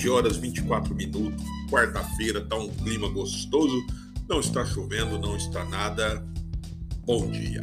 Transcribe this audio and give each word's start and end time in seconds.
7 0.00 0.08
horas 0.08 0.36
24 0.38 0.94
minutos, 0.94 1.44
quarta-feira, 1.70 2.40
tá 2.40 2.56
um 2.56 2.70
clima 2.70 3.06
gostoso, 3.10 3.84
não 4.26 4.40
está 4.40 4.64
chovendo, 4.64 5.18
não 5.18 5.36
está 5.36 5.62
nada. 5.66 6.24
Bom 7.04 7.30
dia. 7.30 7.62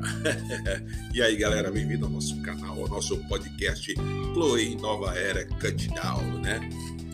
e 1.15 1.19
aí, 1.19 1.35
galera, 1.35 1.71
bem-vindo 1.71 2.05
ao 2.05 2.11
nosso 2.11 2.39
canal, 2.43 2.79
ao 2.79 2.87
nosso 2.89 3.17
podcast 3.27 3.91
Chloe 4.33 4.75
Nova 4.75 5.17
Era 5.17 5.45
Cutdown, 5.45 6.39
né? 6.39 6.59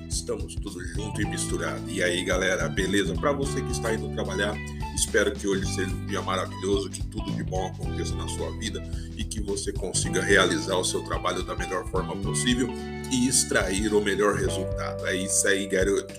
Estamos 0.09 0.55
tudo 0.55 0.83
junto 0.87 1.21
e 1.21 1.25
misturado. 1.25 1.89
E 1.89 2.03
aí, 2.03 2.25
galera, 2.25 2.67
beleza? 2.67 3.13
Para 3.13 3.31
você 3.31 3.61
que 3.61 3.71
está 3.71 3.93
indo 3.93 4.09
trabalhar, 4.09 4.53
espero 4.93 5.31
que 5.31 5.47
hoje 5.47 5.65
seja 5.73 5.89
um 5.89 6.05
dia 6.05 6.21
maravilhoso, 6.21 6.89
que 6.89 7.01
tudo 7.07 7.31
de 7.31 7.43
bom 7.43 7.67
aconteça 7.67 8.13
na 8.15 8.27
sua 8.27 8.51
vida 8.57 8.83
e 9.15 9.23
que 9.23 9.39
você 9.39 9.71
consiga 9.71 10.21
realizar 10.21 10.75
o 10.75 10.83
seu 10.83 11.01
trabalho 11.03 11.43
da 11.43 11.55
melhor 11.55 11.89
forma 11.89 12.13
possível 12.17 12.67
e 13.13 13.27
extrair 13.27 13.93
o 13.93 14.01
melhor 14.01 14.35
resultado. 14.35 15.05
É 15.05 15.15
isso 15.15 15.47
aí, 15.47 15.67
garoto. 15.67 16.13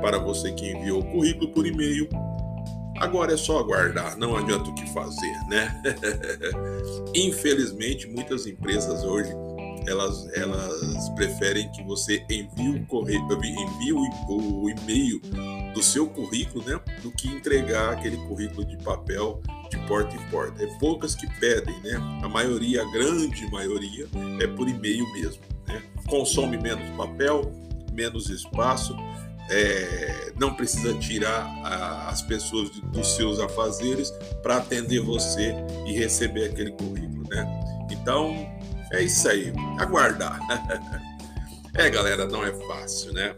Para 0.00 0.18
você 0.18 0.50
que 0.52 0.72
enviou 0.72 1.00
o 1.00 1.04
currículo 1.04 1.52
por 1.52 1.66
e-mail, 1.66 2.08
agora 2.98 3.34
é 3.34 3.36
só 3.36 3.58
aguardar, 3.58 4.16
não 4.16 4.36
adianta 4.36 4.70
o 4.70 4.74
que 4.74 4.90
fazer, 4.94 5.36
né? 5.50 5.82
Infelizmente, 7.14 8.06
muitas 8.06 8.46
empresas 8.46 9.04
hoje 9.04 9.30
elas, 9.86 10.28
elas 10.34 11.08
preferem 11.10 11.70
que 11.72 11.82
você 11.82 12.24
envie 12.30 12.80
o 12.80 12.86
correio, 12.86 13.20
envie 13.20 13.92
o, 13.92 14.62
o 14.62 14.70
e-mail 14.70 15.20
do 15.74 15.82
seu 15.82 16.06
currículo, 16.08 16.64
né, 16.64 16.80
do 17.02 17.10
que 17.12 17.28
entregar 17.28 17.92
aquele 17.92 18.16
currículo 18.16 18.64
de 18.64 18.76
papel 18.78 19.40
de 19.70 19.78
porta 19.86 20.14
em 20.14 20.30
porta. 20.30 20.62
É 20.62 20.66
poucas 20.78 21.14
que 21.14 21.26
pedem, 21.38 21.78
né? 21.80 21.94
A 22.22 22.28
maioria, 22.28 22.82
a 22.82 22.90
grande 22.90 23.48
maioria, 23.50 24.08
é 24.40 24.46
por 24.46 24.68
e-mail 24.68 25.10
mesmo. 25.12 25.42
Né? 25.68 25.82
Consome 26.08 26.56
menos 26.56 26.88
papel, 26.96 27.52
menos 27.92 28.28
espaço, 28.28 28.96
é, 29.48 30.32
não 30.38 30.54
precisa 30.54 30.94
tirar 30.94 31.44
a, 31.64 32.08
as 32.08 32.22
pessoas 32.22 32.70
de, 32.70 32.80
dos 32.82 33.14
seus 33.16 33.40
afazeres 33.40 34.10
para 34.42 34.56
atender 34.56 35.00
você 35.00 35.54
e 35.86 35.92
receber 35.92 36.46
aquele 36.46 36.70
currículo, 36.72 37.28
né? 37.28 37.46
Então, 37.90 38.32
é 38.92 39.02
isso 39.02 39.28
aí, 39.28 39.52
aguardar. 39.78 40.38
é, 41.74 41.88
galera, 41.90 42.26
não 42.26 42.44
é 42.44 42.52
fácil, 42.66 43.12
né? 43.12 43.34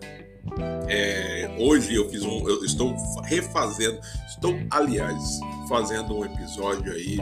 É, 0.89 1.55
hoje 1.59 1.95
eu 1.95 2.09
fiz 2.11 2.23
um, 2.23 2.49
eu 2.49 2.65
estou 2.65 2.95
refazendo, 3.25 3.99
estou, 4.29 4.59
aliás, 4.71 5.41
fazendo 5.69 6.19
um 6.19 6.25
episódio 6.25 6.93
aí, 6.93 7.19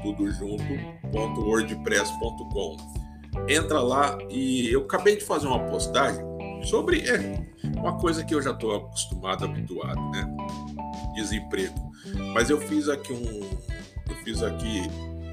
tudo 0.01 0.31
junto 0.31 0.63
ponto 1.11 1.41
wordpress.com 1.41 2.77
entra 3.47 3.81
lá 3.81 4.17
e 4.29 4.69
eu 4.71 4.81
acabei 4.81 5.17
de 5.17 5.25
fazer 5.25 5.47
uma 5.47 5.59
postagem 5.59 6.23
sobre 6.63 7.01
é, 7.01 7.45
uma 7.77 7.97
coisa 7.97 8.23
que 8.23 8.33
eu 8.33 8.41
já 8.41 8.51
estou 8.51 8.75
acostumado, 8.75 9.45
habituado, 9.45 9.99
né? 10.11 10.25
Desemprego. 11.15 11.91
Mas 12.33 12.49
eu 12.49 12.59
fiz 12.59 12.87
aqui 12.89 13.13
um, 13.13 13.41
eu 14.09 14.15
fiz 14.23 14.41
aqui 14.41 14.83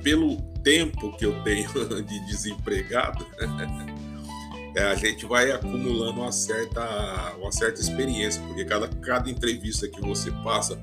pelo 0.02 0.36
tempo 0.62 1.16
que 1.16 1.24
eu 1.24 1.42
tenho 1.42 1.68
de 2.04 2.26
desempregado. 2.26 3.24
é, 4.74 4.84
a 4.84 4.94
gente 4.94 5.26
vai 5.26 5.50
acumulando 5.50 6.20
uma 6.20 6.32
certa, 6.32 7.34
uma 7.38 7.50
certa 7.50 7.80
experiência, 7.80 8.40
porque 8.42 8.64
cada, 8.64 8.88
cada 8.88 9.30
entrevista 9.30 9.88
que 9.88 10.00
você 10.00 10.30
passa, 10.44 10.78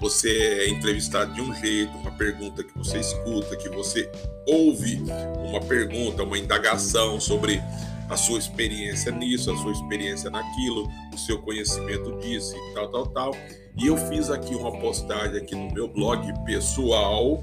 você 0.00 0.28
é 0.30 0.68
entrevistado 0.68 1.32
de 1.32 1.40
um 1.40 1.54
jeito, 1.54 1.96
uma 1.98 2.10
pergunta 2.12 2.62
que 2.62 2.76
você 2.76 2.98
escuta, 2.98 3.56
que 3.56 3.68
você 3.68 4.10
ouve 4.46 5.02
uma 5.38 5.60
pergunta, 5.60 6.22
uma 6.22 6.38
indagação 6.38 7.20
sobre 7.20 7.62
a 8.08 8.16
sua 8.16 8.38
experiência 8.38 9.10
nisso, 9.10 9.50
a 9.50 9.56
sua 9.56 9.72
experiência 9.72 10.28
naquilo, 10.28 10.90
o 11.12 11.18
seu 11.18 11.38
conhecimento 11.40 12.18
disso 12.18 12.54
e 12.54 12.74
tal, 12.74 12.88
tal, 12.88 13.06
tal. 13.06 13.36
E 13.76 13.86
eu 13.86 13.96
fiz 13.96 14.30
aqui 14.30 14.54
uma 14.54 14.72
postagem 14.72 15.38
aqui 15.38 15.54
no 15.54 15.72
meu 15.72 15.88
blog 15.88 16.32
pessoal, 16.44 17.42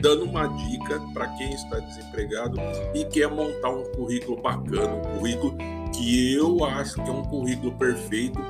dando 0.00 0.24
uma 0.24 0.46
dica 0.46 1.00
para 1.12 1.28
quem 1.28 1.52
está 1.52 1.78
desempregado 1.78 2.56
e 2.94 3.04
quer 3.04 3.28
montar 3.28 3.70
um 3.70 3.84
currículo 3.92 4.40
bacana, 4.40 4.94
um 4.94 5.18
currículo 5.18 5.56
que 5.92 6.34
eu 6.34 6.64
acho 6.64 6.94
que 6.94 7.08
é 7.08 7.12
um 7.12 7.22
currículo 7.22 7.72
perfeito 7.72 8.40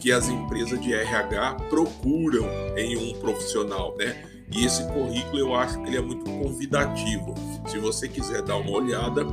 que 0.00 0.12
as 0.12 0.28
empresas 0.28 0.80
de 0.80 0.92
RH 0.92 1.54
procuram 1.68 2.46
em 2.76 2.96
um 2.96 3.18
profissional, 3.18 3.96
né? 3.96 4.24
E 4.52 4.64
esse 4.64 4.84
currículo 4.92 5.38
eu 5.38 5.54
acho 5.54 5.80
que 5.82 5.88
ele 5.88 5.96
é 5.96 6.00
muito 6.00 6.24
convidativo. 6.24 7.34
Se 7.66 7.78
você 7.78 8.06
quiser 8.08 8.42
dar 8.42 8.56
uma 8.56 8.70
olhada, 8.70 9.24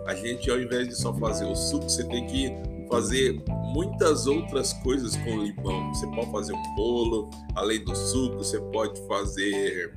a 0.08 0.14
gente, 0.14 0.50
ao 0.50 0.58
invés 0.58 0.88
de 0.88 0.96
só 0.96 1.12
fazer 1.12 1.44
o 1.44 1.54
suco, 1.54 1.84
você 1.84 2.02
tem 2.02 2.26
que 2.26 2.50
fazer 2.88 3.38
muitas 3.74 4.26
outras 4.26 4.72
coisas 4.72 5.14
com 5.16 5.42
limão. 5.42 5.92
Você 5.92 6.06
pode 6.06 6.32
fazer 6.32 6.54
um 6.54 6.74
bolo, 6.74 7.28
além 7.54 7.84
do 7.84 7.94
suco, 7.94 8.38
você 8.38 8.58
pode 8.58 8.98
fazer 9.06 9.92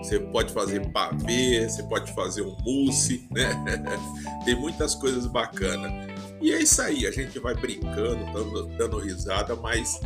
você 0.00 0.20
pode 0.20 0.52
fazer 0.52 0.88
pavê, 0.90 1.68
você 1.68 1.82
pode 1.82 2.12
fazer 2.14 2.42
um 2.42 2.56
mousse, 2.62 3.26
né? 3.32 3.50
Tem 4.44 4.54
muitas 4.54 4.94
coisas 4.94 5.26
bacanas. 5.26 5.92
E 6.40 6.52
é 6.52 6.60
isso 6.60 6.80
aí, 6.80 7.04
a 7.04 7.10
gente 7.10 7.40
vai 7.40 7.54
brincando, 7.54 8.24
dando, 8.32 8.66
dando 8.76 8.98
risada, 8.98 9.56
mas 9.56 10.00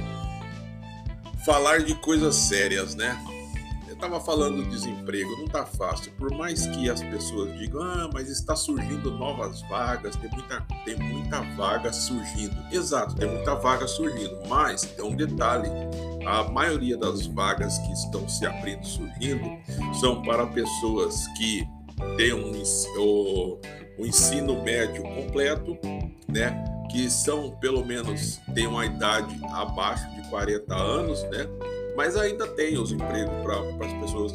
falar 1.44 1.80
de 1.80 1.94
coisas 1.96 2.34
sérias, 2.34 2.94
né? 2.94 3.18
Estava 3.96 4.20
falando 4.20 4.62
do 4.62 4.70
desemprego, 4.70 5.36
não 5.36 5.46
está 5.46 5.66
fácil. 5.66 6.12
Por 6.12 6.30
mais 6.30 6.66
que 6.68 6.88
as 6.88 7.02
pessoas 7.02 7.56
digam, 7.58 7.82
ah, 7.82 8.08
mas 8.12 8.28
está 8.28 8.54
surgindo 8.54 9.10
novas 9.10 9.60
vagas, 9.62 10.14
tem 10.16 10.30
muita, 10.30 10.60
tem 10.84 10.96
muita 10.96 11.40
vaga 11.56 11.92
surgindo. 11.92 12.56
Exato, 12.70 13.14
tem 13.16 13.28
muita 13.28 13.54
vaga 13.54 13.86
surgindo, 13.86 14.38
mas 14.48 14.82
tem 14.82 15.04
um 15.04 15.16
detalhe: 15.16 15.68
a 16.26 16.44
maioria 16.44 16.96
das 16.96 17.26
vagas 17.26 17.78
que 17.78 17.92
estão 17.92 18.28
se 18.28 18.46
abrindo, 18.46 18.86
surgindo, 18.86 19.44
são 19.98 20.22
para 20.22 20.46
pessoas 20.46 21.26
que 21.36 21.66
têm 22.16 22.34
um, 22.34 22.52
o, 22.98 23.58
o 23.98 24.06
ensino 24.06 24.62
médio 24.62 25.02
completo, 25.02 25.76
né? 26.28 26.64
Que 26.90 27.10
são, 27.10 27.50
pelo 27.58 27.84
menos, 27.84 28.40
têm 28.54 28.66
uma 28.66 28.86
idade 28.86 29.38
abaixo 29.50 30.08
de 30.10 30.28
40 30.28 30.74
anos, 30.74 31.22
né? 31.24 31.48
Mas 31.96 32.16
ainda 32.16 32.46
tem 32.46 32.78
os 32.78 32.92
empregos 32.92 33.34
para 33.42 33.86
as 33.86 33.92
pessoas 33.94 34.34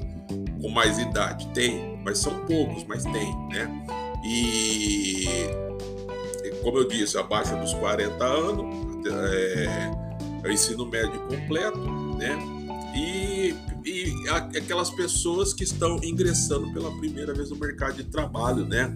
com 0.61 0.69
mais 0.69 0.97
idade, 0.97 1.47
tem. 1.53 1.99
mas 2.03 2.17
são 2.17 2.45
poucos, 2.45 2.83
mas 2.83 3.03
tem, 3.03 3.35
né? 3.49 3.85
E 4.23 5.25
como 6.61 6.77
eu 6.77 6.87
disse, 6.87 7.17
abaixo 7.17 7.55
dos 7.57 7.73
40 7.73 8.23
anos, 8.23 9.05
é, 9.07 9.91
é 10.43 10.47
o 10.47 10.51
ensino 10.51 10.85
médio 10.85 11.19
completo, 11.27 11.79
né? 12.17 12.37
E, 12.95 13.55
e 13.85 14.29
aquelas 14.29 14.89
pessoas 14.89 15.53
que 15.53 15.63
estão 15.63 15.99
ingressando 16.03 16.71
pela 16.73 16.91
primeira 16.97 17.33
vez 17.33 17.49
no 17.49 17.55
mercado 17.55 17.95
de 17.95 18.03
trabalho, 18.05 18.65
né? 18.65 18.95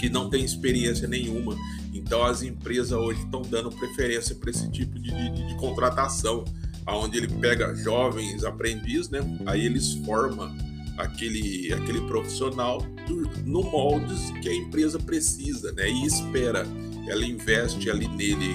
Que 0.00 0.08
não 0.08 0.30
tem 0.30 0.44
experiência 0.44 1.06
nenhuma. 1.06 1.56
Então 1.92 2.24
as 2.24 2.42
empresas 2.42 2.92
hoje 2.92 3.20
estão 3.20 3.42
dando 3.42 3.70
preferência 3.70 4.34
para 4.34 4.50
esse 4.50 4.70
tipo 4.70 4.98
de, 4.98 5.10
de, 5.10 5.48
de 5.48 5.54
contratação, 5.56 6.44
aonde 6.86 7.18
ele 7.18 7.28
pega 7.28 7.74
jovens 7.74 8.44
aprendizes, 8.44 9.10
né? 9.10 9.20
Aí 9.46 9.64
eles 9.64 9.94
formam 10.04 10.54
aquele, 10.98 11.72
aquele 11.72 12.00
profissional 12.02 12.80
do, 13.06 13.28
no 13.44 13.62
moldes 13.62 14.30
que 14.42 14.48
a 14.48 14.54
empresa 14.54 14.98
precisa, 14.98 15.72
né? 15.72 15.88
E 15.88 16.06
espera. 16.06 16.66
Ela 17.06 17.24
investe 17.26 17.90
ali 17.90 18.08
nele 18.08 18.54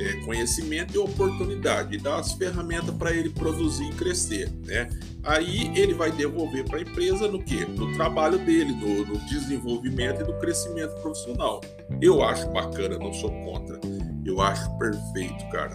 é, 0.00 0.14
conhecimento 0.24 0.94
e 0.94 0.98
oportunidade, 0.98 1.94
e 1.94 1.98
dá 1.98 2.16
as 2.16 2.32
ferramentas 2.32 2.94
para 2.94 3.12
ele 3.12 3.30
produzir 3.30 3.88
e 3.88 3.92
crescer, 3.92 4.50
né? 4.64 4.88
Aí 5.22 5.70
ele 5.78 5.92
vai 5.92 6.10
devolver 6.10 6.64
para 6.64 6.78
a 6.78 6.80
empresa 6.80 7.28
no 7.28 7.42
que? 7.42 7.64
No 7.66 7.92
trabalho 7.94 8.38
dele, 8.38 8.72
no, 8.72 9.04
no 9.04 9.18
desenvolvimento 9.26 10.22
e 10.22 10.24
no 10.24 10.38
crescimento 10.40 10.94
profissional. 11.02 11.60
Eu 12.00 12.22
acho 12.22 12.48
bacana, 12.50 12.98
não 12.98 13.12
sou 13.12 13.30
contra. 13.44 13.78
Eu 14.24 14.40
acho 14.40 14.70
perfeito, 14.78 15.48
cara. 15.50 15.74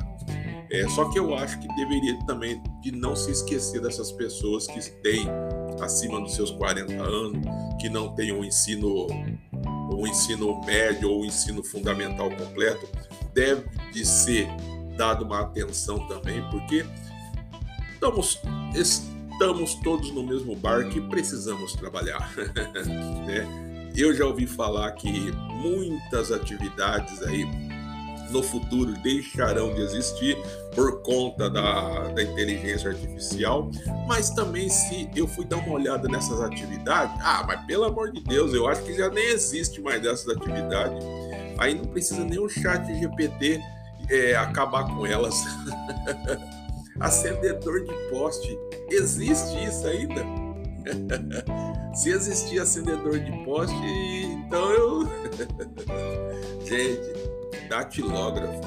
É, 0.72 0.88
só 0.90 1.10
que 1.10 1.20
eu 1.20 1.36
acho 1.36 1.60
que 1.60 1.68
deveria 1.76 2.18
também 2.26 2.62
de 2.82 2.92
não 2.92 3.16
se 3.16 3.32
esquecer 3.32 3.82
dessas 3.82 4.12
pessoas 4.12 4.68
que 4.68 4.82
têm 5.02 5.28
acima 5.82 6.20
dos 6.20 6.34
seus 6.34 6.52
40 6.52 6.94
anos, 6.94 7.46
que 7.80 7.90
não 7.90 8.14
têm 8.16 8.32
um 8.32 8.44
ensino, 8.44 9.08
um 9.92 10.08
ensino 10.08 10.60
médio 10.66 11.12
ou 11.12 11.22
um 11.22 11.26
ensino 11.26 11.64
fundamental 11.64 12.30
completo, 12.32 12.88
deve 13.34 13.66
de 13.92 14.06
ser 14.06 14.48
dado 14.98 15.26
uma 15.26 15.42
atenção 15.42 16.08
também, 16.08 16.42
porque 16.50 16.86
estamos, 17.94 18.42
estamos 18.74 19.76
todos 19.76 20.12
no 20.12 20.24
mesmo 20.24 20.56
barco 20.56 20.98
e 20.98 21.02
precisamos 21.02 21.74
trabalhar. 21.74 22.34
né? 23.28 23.46
Eu 23.96 24.14
já 24.14 24.26
ouvi 24.26 24.46
falar 24.46 24.92
que 24.92 25.32
muitas 25.54 26.32
atividades 26.32 27.22
aí 27.24 27.46
no 28.32 28.42
futuro 28.44 28.94
deixarão 29.02 29.74
de 29.74 29.82
existir 29.82 30.38
por 30.74 31.02
conta 31.02 31.50
da, 31.50 32.10
da 32.10 32.24
inteligência 32.24 32.90
artificial, 32.90 33.70
mas 34.08 34.30
também 34.30 34.70
se 34.70 35.10
eu 35.16 35.28
fui 35.28 35.46
dar 35.46 35.58
uma 35.58 35.74
olhada 35.74 36.08
nessas 36.08 36.42
atividades, 36.42 37.16
ah, 37.24 37.44
mas 37.48 37.66
pelo 37.66 37.86
amor 37.86 38.12
de 38.12 38.22
Deus, 38.24 38.54
eu 38.54 38.68
acho 38.68 38.84
que 38.84 38.94
já 38.94 39.10
nem 39.10 39.26
existe 39.28 39.82
mais 39.82 40.02
dessas 40.02 40.28
atividades. 40.36 41.04
Aí 41.58 41.74
não 41.74 41.86
precisa 41.86 42.24
nem 42.24 42.40
o 42.40 42.50
chat 42.50 42.86
GPT 43.00 43.62
é, 44.10 44.36
acabar 44.36 44.86
com 44.86 45.06
elas. 45.06 45.36
Acendedor 47.00 47.84
de 47.84 47.94
poste, 48.10 48.58
existe 48.90 49.64
isso 49.66 49.86
ainda? 49.86 50.24
Se 51.96 52.10
existir 52.10 52.60
acendedor 52.60 53.20
de 53.20 53.32
poste, 53.46 53.74
então 53.76 54.70
eu. 54.72 55.04
Gente, 56.66 57.35
datilógrafo. 57.70 58.62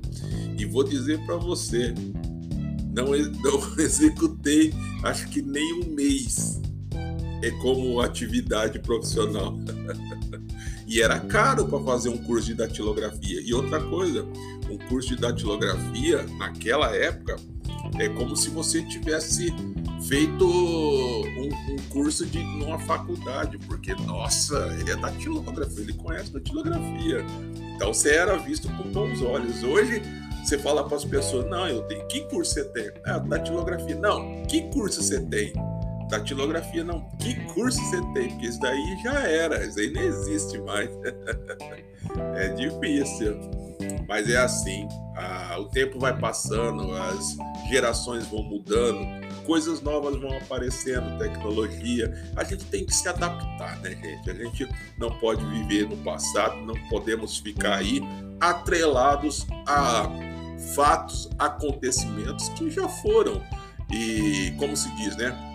E 0.59 0.65
vou 0.65 0.83
dizer 0.85 1.19
para 1.27 1.37
você, 1.37 1.93
não, 2.93 3.09
não 3.43 3.79
executei, 3.79 4.73
acho 5.03 5.29
que 5.29 5.43
nem 5.43 5.83
um 5.83 5.91
mês 5.95 6.63
é 7.43 7.51
como 7.63 8.01
atividade 8.01 8.79
profissional. 8.79 9.59
e 10.87 11.03
era 11.03 11.19
caro 11.21 11.67
para 11.67 11.85
fazer 11.85 12.09
um 12.09 12.17
curso 12.19 12.47
de 12.47 12.55
datilografia. 12.55 13.41
E 13.41 13.53
outra 13.53 13.81
coisa, 13.81 14.25
um 14.71 14.79
curso 14.89 15.09
de 15.11 15.17
datilografia 15.17 16.23
naquela 16.39 16.95
época 16.95 17.37
é 17.99 18.09
como 18.09 18.37
se 18.37 18.51
você 18.51 18.83
tivesse 18.83 19.55
feito 20.07 20.47
um, 20.47 21.49
um 21.73 21.77
curso 21.89 22.27
de 22.27 22.39
uma 22.39 22.79
faculdade, 22.81 23.59
porque 23.59 23.95
nossa, 23.95 24.57
ele 24.79 24.91
é 24.91 24.97
datilógrafo, 24.97 25.81
ele 25.81 25.93
conhece 25.93 26.33
datilografia. 26.33 27.25
Então 27.75 27.93
você 27.93 28.15
era 28.15 28.37
visto 28.37 28.69
com 28.77 28.91
bons 28.91 29.23
olhos. 29.23 29.63
Hoje 29.63 30.03
você 30.45 30.59
fala 30.59 30.85
para 30.85 30.97
as 30.97 31.05
pessoas: 31.05 31.49
não, 31.49 31.67
eu 31.69 31.83
tenho. 31.83 32.07
Que 32.07 32.23
curso 32.23 32.55
você 32.55 32.65
tem? 32.65 32.91
Ah, 33.05 33.19
datilografia. 33.19 33.97
Não, 33.97 34.43
que 34.45 34.63
curso 34.71 35.03
você 35.03 35.21
tem? 35.21 35.53
Datilografia, 36.09 36.83
não. 36.83 37.03
Que 37.19 37.35
curso 37.53 37.79
você 37.81 38.01
tem? 38.13 38.31
Porque 38.31 38.47
isso 38.47 38.61
daí 38.61 38.99
já 39.03 39.21
era, 39.21 39.65
isso 39.65 39.79
aí 39.79 39.93
não 39.93 40.03
existe 40.03 40.59
mais. 40.63 40.89
é 42.37 42.49
difícil. 42.49 43.39
Mas 44.09 44.29
é 44.31 44.39
assim, 44.39 44.89
a, 45.15 45.59
o 45.59 45.67
tempo 45.67 45.99
vai 45.99 46.19
passando, 46.19 46.93
as 46.95 47.37
gerações 47.69 48.27
vão 48.27 48.43
mudando, 48.43 49.01
coisas 49.45 49.83
novas 49.83 50.17
vão 50.19 50.35
aparecendo, 50.39 51.19
tecnologia. 51.19 52.13
A 52.35 52.43
gente 52.43 52.65
tem 52.65 52.87
que 52.87 52.95
se 52.95 53.07
adaptar, 53.07 53.79
né, 53.81 53.91
gente? 53.91 54.31
A 54.31 54.35
gente 54.35 54.69
não 54.99 55.11
pode 55.19 55.45
viver 55.45 55.89
no 55.89 55.97
passado, 55.99 56.57
não 56.57 56.75
podemos 56.89 57.39
ficar 57.39 57.77
aí 57.77 58.01
atrelados 58.41 59.47
a 59.67 60.09
fatos, 60.75 61.29
acontecimentos 61.39 62.49
que 62.51 62.71
já 62.71 62.89
foram. 62.89 63.43
E 63.93 64.55
como 64.59 64.77
se 64.77 64.91
diz, 64.97 65.17
né? 65.17 65.48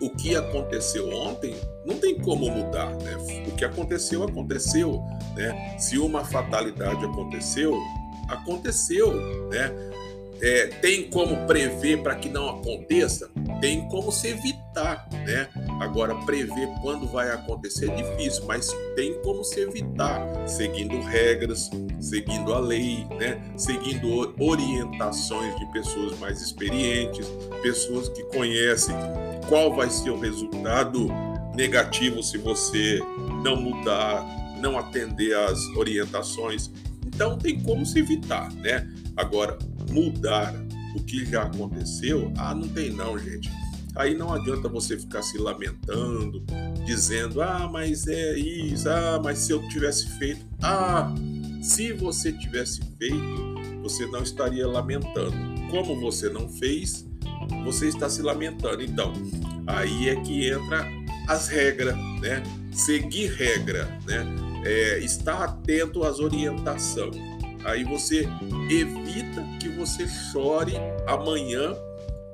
O 0.00 0.10
que 0.10 0.36
aconteceu 0.36 1.08
ontem 1.10 1.54
não 1.84 1.96
tem 1.98 2.18
como 2.18 2.50
mudar, 2.50 2.90
né? 2.96 3.16
O 3.48 3.52
que 3.52 3.64
aconteceu, 3.64 4.22
aconteceu, 4.22 5.02
né? 5.34 5.76
Se 5.78 5.98
uma 5.98 6.24
fatalidade 6.24 7.04
aconteceu, 7.04 7.74
aconteceu, 8.28 9.14
né? 9.48 9.72
É, 10.40 10.66
tem 10.66 11.08
como 11.08 11.46
prever 11.46 12.02
para 12.02 12.14
que 12.14 12.28
não 12.28 12.48
aconteça? 12.50 13.30
Tem 13.60 13.88
como 13.88 14.12
se 14.12 14.28
evitar, 14.28 15.08
né? 15.26 15.48
Agora, 15.80 16.14
prever 16.26 16.68
quando 16.82 17.06
vai 17.06 17.30
acontecer 17.30 17.90
é 17.90 17.94
difícil, 17.94 18.44
mas 18.44 18.68
tem 18.94 19.14
como 19.22 19.42
se 19.42 19.60
evitar, 19.60 20.20
seguindo 20.46 21.00
regras, 21.00 21.70
seguindo 22.00 22.52
a 22.52 22.58
lei, 22.58 23.06
né? 23.18 23.42
Seguindo 23.56 24.34
orientações 24.38 25.56
de 25.58 25.66
pessoas 25.72 26.18
mais 26.18 26.42
experientes, 26.42 27.26
pessoas 27.62 28.08
que 28.10 28.22
conhecem 28.24 28.94
qual 29.48 29.74
vai 29.74 29.88
ser 29.88 30.10
o 30.10 30.18
resultado 30.18 31.08
negativo 31.54 32.22
se 32.22 32.36
você 32.36 33.00
não 33.42 33.56
mudar, 33.56 34.24
não 34.60 34.78
atender 34.78 35.34
às 35.34 35.58
orientações. 35.76 36.70
Então 37.06 37.38
tem 37.38 37.58
como 37.62 37.86
se 37.86 37.98
evitar, 37.98 38.52
né? 38.54 38.86
Agora, 39.16 39.56
mudar 39.90 40.54
o 40.94 41.02
que 41.02 41.24
já 41.26 41.42
aconteceu, 41.42 42.32
ah, 42.38 42.54
não 42.54 42.68
tem 42.68 42.90
não, 42.90 43.18
gente. 43.18 43.50
Aí 43.94 44.14
não 44.14 44.32
adianta 44.32 44.68
você 44.68 44.98
ficar 44.98 45.22
se 45.22 45.38
lamentando, 45.38 46.44
dizendo, 46.84 47.40
ah, 47.40 47.68
mas 47.70 48.06
é 48.06 48.38
isso, 48.38 48.88
ah, 48.88 49.20
mas 49.22 49.38
se 49.38 49.52
eu 49.52 49.66
tivesse 49.68 50.08
feito, 50.18 50.44
ah, 50.62 51.14
se 51.62 51.92
você 51.92 52.30
tivesse 52.32 52.80
feito, 52.98 53.56
você 53.82 54.06
não 54.06 54.22
estaria 54.22 54.66
lamentando. 54.66 55.34
Como 55.70 55.98
você 55.98 56.28
não 56.28 56.48
fez, 56.48 57.06
você 57.64 57.88
está 57.88 58.08
se 58.08 58.22
lamentando. 58.22 58.82
Então, 58.82 59.12
aí 59.66 60.08
é 60.08 60.16
que 60.16 60.48
entra 60.48 60.86
as 61.28 61.48
regras, 61.48 61.96
né? 62.20 62.42
Seguir 62.72 63.32
regra, 63.32 63.86
né? 64.06 64.24
É, 64.64 64.98
estar 64.98 65.42
atento 65.42 66.04
às 66.04 66.18
orientações. 66.18 67.16
Aí 67.66 67.82
você 67.82 68.28
evita 68.70 69.44
que 69.60 69.68
você 69.68 70.06
chore 70.06 70.74
amanhã 71.06 71.74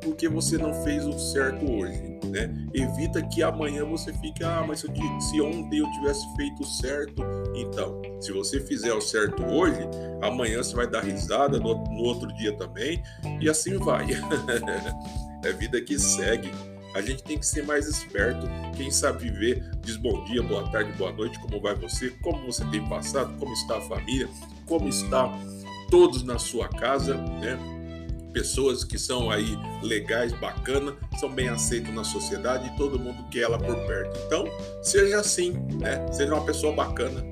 porque 0.03 0.29
você 0.29 0.59
não 0.59 0.75
fez 0.83 1.07
o 1.07 1.19
certo 1.19 1.65
hoje, 1.71 2.19
né? 2.25 2.53
Evita 2.75 3.23
que 3.23 3.43
amanhã 3.43 3.85
você 3.85 4.13
fique, 4.13 4.43
ah, 4.43 4.65
mas 4.67 4.81
se, 4.81 5.41
ontem 5.41 5.79
eu 5.79 5.91
tivesse 5.93 6.27
feito 6.37 6.65
certo, 6.65 7.23
então, 7.55 8.03
se 8.21 8.33
você 8.33 8.61
fizer 8.61 8.93
o 8.93 9.01
certo 9.01 9.45
hoje, 9.45 9.79
amanhã 10.21 10.63
você 10.63 10.75
vai 10.75 10.89
dar 10.89 11.03
risada, 11.03 11.59
no, 11.59 11.85
no 11.85 12.03
outro 12.03 12.33
dia 12.35 12.53
também, 12.57 13.03
e 13.41 13.49
assim 13.49 13.79
vai. 13.79 14.07
é 15.45 15.53
vida 15.53 15.81
que 15.81 15.99
segue. 15.99 16.51
A 16.95 17.01
gente 17.01 17.23
tem 17.23 17.39
que 17.39 17.47
ser 17.47 17.65
mais 17.65 17.87
esperto. 17.89 18.47
Quem 18.77 18.91
sabe 18.91 19.31
viver 19.31 19.65
diz 19.81 19.97
bom 19.97 20.25
dia, 20.25 20.43
boa 20.43 20.71
tarde, 20.71 20.93
boa 20.93 21.13
noite, 21.13 21.39
como 21.39 21.61
vai 21.61 21.75
você, 21.75 22.11
como 22.23 22.45
você 22.47 22.65
tem 22.67 22.87
passado, 22.89 23.35
como 23.39 23.53
está 23.55 23.79
a 23.79 23.81
família, 23.81 24.29
como 24.67 24.89
está 24.89 25.33
todos 25.91 26.23
na 26.23 26.39
sua 26.39 26.69
casa, 26.69 27.15
né? 27.15 27.59
Pessoas 28.33 28.83
que 28.83 28.99
são 28.99 29.31
aí 29.31 29.59
legais, 29.83 30.33
bacana, 30.33 30.97
são 31.21 31.31
bem 31.31 31.49
aceitos 31.49 31.95
na 31.95 32.05
sociedade 32.05 32.67
e 32.69 32.77
todo 32.77 32.99
mundo 32.99 33.29
quer 33.31 33.43
ela 33.43 33.59
por 33.59 33.77
perto. 33.87 34.19
Então, 34.27 34.45
seja 34.83 35.21
assim, 35.21 35.53
né? 35.81 36.11
Seja 36.13 36.35
uma 36.35 36.45
pessoa 36.45 36.75
bacana. 36.75 37.23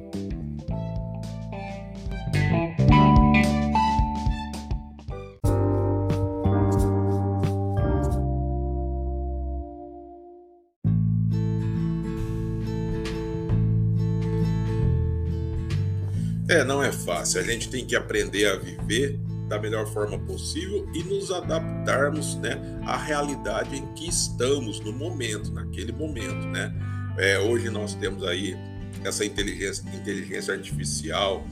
É, 16.51 16.65
não 16.65 16.83
é 16.83 16.91
fácil. 16.91 17.41
A 17.41 17.45
gente 17.45 17.69
tem 17.71 17.87
que 17.87 17.95
aprender 17.95 18.47
a 18.47 18.57
viver 18.57 19.17
da 19.49 19.57
melhor 19.57 19.87
forma 19.93 20.19
possível 20.19 20.85
e 20.93 21.01
nos 21.05 21.31
adaptarmos 21.31 22.35
né, 22.39 22.61
à 22.85 22.97
realidade 22.97 23.77
em 23.77 23.87
que 23.95 24.09
estamos 24.09 24.81
no 24.81 24.93
momento, 24.93 25.53
naquele 25.53 25.93
momento. 25.93 26.45
Né? 26.49 26.75
É, 27.17 27.39
hoje 27.39 27.71
nós 27.71 27.95
temos 27.95 28.25
aí 28.25 28.57
essa 29.05 29.25
inteligência, 29.25 29.85
inteligência 29.95 30.53
artificial, 30.53 31.47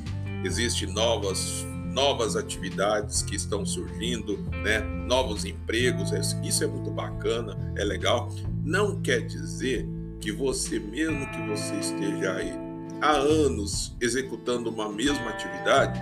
existem 0.45 0.93
novas, 0.93 1.65
novas 1.93 2.35
atividades 2.35 3.23
que 3.23 3.37
estão 3.37 3.65
surgindo, 3.65 4.37
né? 4.65 4.81
novos 4.81 5.45
empregos, 5.45 6.11
isso 6.43 6.65
é 6.65 6.67
muito 6.67 6.91
bacana, 6.91 7.57
é 7.77 7.85
legal. 7.85 8.35
Não 8.65 9.01
quer 9.01 9.21
dizer 9.21 9.87
que 10.21 10.33
você, 10.33 10.81
mesmo 10.81 11.31
que 11.31 11.41
você 11.47 11.77
esteja 11.77 12.33
aí 12.33 12.68
há 13.01 13.13
anos 13.13 13.97
executando 14.01 14.71
uma 14.71 14.89
mesma 14.89 15.31
atividade, 15.31 16.01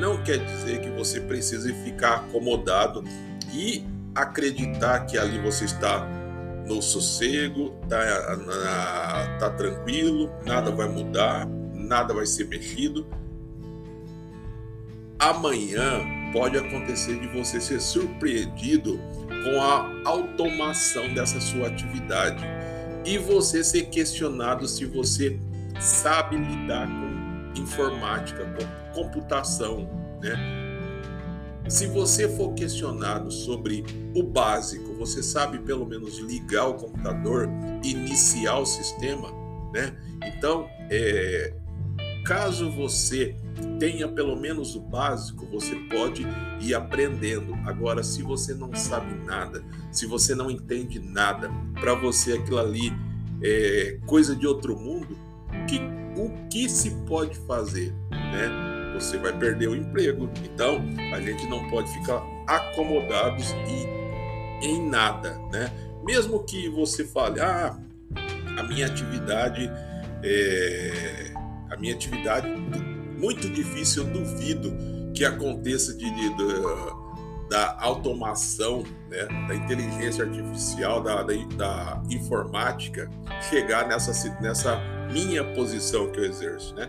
não 0.00 0.22
quer 0.22 0.38
dizer 0.44 0.80
que 0.80 0.90
você 0.90 1.20
precise 1.20 1.72
ficar 1.84 2.16
acomodado 2.16 3.02
e 3.52 3.84
acreditar 4.14 5.00
que 5.06 5.18
ali 5.18 5.38
você 5.38 5.64
está 5.64 6.06
no 6.66 6.82
sossego, 6.82 7.70
tá, 7.88 9.38
tá 9.38 9.50
tranquilo, 9.50 10.30
nada 10.44 10.70
vai 10.70 10.88
mudar, 10.88 11.46
nada 11.74 12.12
vai 12.12 12.26
ser 12.26 12.46
mexido. 12.46 13.06
Amanhã 15.18 16.00
pode 16.32 16.58
acontecer 16.58 17.18
de 17.18 17.26
você 17.28 17.60
ser 17.60 17.80
surpreendido 17.80 19.00
com 19.44 19.60
a 19.60 19.90
automação 20.04 21.12
dessa 21.14 21.40
sua 21.40 21.68
atividade 21.68 22.44
e 23.04 23.16
você 23.16 23.64
ser 23.64 23.86
questionado 23.86 24.68
se 24.68 24.84
você 24.84 25.40
sabe 25.80 26.36
lidar 26.36 26.86
com 26.86 27.60
informática, 27.60 28.44
com 28.44 29.02
computação, 29.02 29.88
né? 30.20 30.36
Se 31.68 31.86
você 31.86 32.28
for 32.28 32.54
questionado 32.54 33.30
sobre 33.30 33.84
o 34.14 34.22
básico, 34.22 34.94
você 34.94 35.22
sabe 35.22 35.58
pelo 35.58 35.84
menos 35.84 36.18
ligar 36.18 36.66
o 36.66 36.74
computador, 36.74 37.46
iniciar 37.84 38.58
o 38.58 38.64
sistema, 38.64 39.28
né? 39.72 39.94
Então, 40.24 40.66
é, 40.90 41.52
caso 42.24 42.70
você 42.70 43.36
tenha 43.78 44.08
pelo 44.08 44.34
menos 44.34 44.74
o 44.74 44.80
básico, 44.80 45.46
você 45.46 45.74
pode 45.90 46.26
ir 46.60 46.74
aprendendo. 46.74 47.54
Agora, 47.66 48.02
se 48.02 48.22
você 48.22 48.54
não 48.54 48.74
sabe 48.74 49.14
nada, 49.26 49.62
se 49.92 50.06
você 50.06 50.34
não 50.34 50.50
entende 50.50 50.98
nada, 50.98 51.50
para 51.74 51.94
você 51.94 52.32
aquilo 52.34 52.58
ali 52.58 52.92
é 53.42 53.98
coisa 54.06 54.34
de 54.34 54.46
outro 54.46 54.76
mundo, 54.76 55.27
que, 55.68 55.80
o 56.16 56.48
que 56.48 56.68
se 56.68 56.90
pode 57.06 57.36
fazer, 57.46 57.92
né? 58.10 58.94
Você 58.94 59.16
vai 59.18 59.36
perder 59.38 59.68
o 59.68 59.76
emprego. 59.76 60.28
Então, 60.42 60.82
a 61.12 61.20
gente 61.20 61.46
não 61.46 61.68
pode 61.70 61.92
ficar 61.92 62.22
acomodados 62.46 63.52
e 63.68 64.66
em 64.66 64.88
nada, 64.88 65.38
né? 65.52 65.70
Mesmo 66.04 66.42
que 66.42 66.68
você 66.70 67.04
fale, 67.04 67.40
ah, 67.40 67.78
a 68.56 68.62
minha 68.64 68.86
atividade 68.86 69.70
é 70.24 71.32
a 71.70 71.76
minha 71.76 71.94
atividade 71.94 72.48
muito 73.18 73.48
difícil, 73.48 74.04
eu 74.04 74.12
duvido 74.12 74.74
que 75.14 75.24
aconteça 75.24 75.94
de, 75.94 76.04
de, 76.10 76.36
de 76.36 76.44
da 77.48 77.76
automação, 77.80 78.84
né, 79.08 79.26
da 79.48 79.54
inteligência 79.54 80.24
artificial, 80.24 81.02
da, 81.02 81.22
da, 81.22 81.34
da, 81.56 82.02
informática 82.10 83.10
chegar 83.48 83.88
nessa, 83.88 84.12
nessa 84.40 84.76
minha 85.10 85.42
posição 85.54 86.10
que 86.10 86.20
eu 86.20 86.24
exerço, 86.24 86.74
né? 86.74 86.88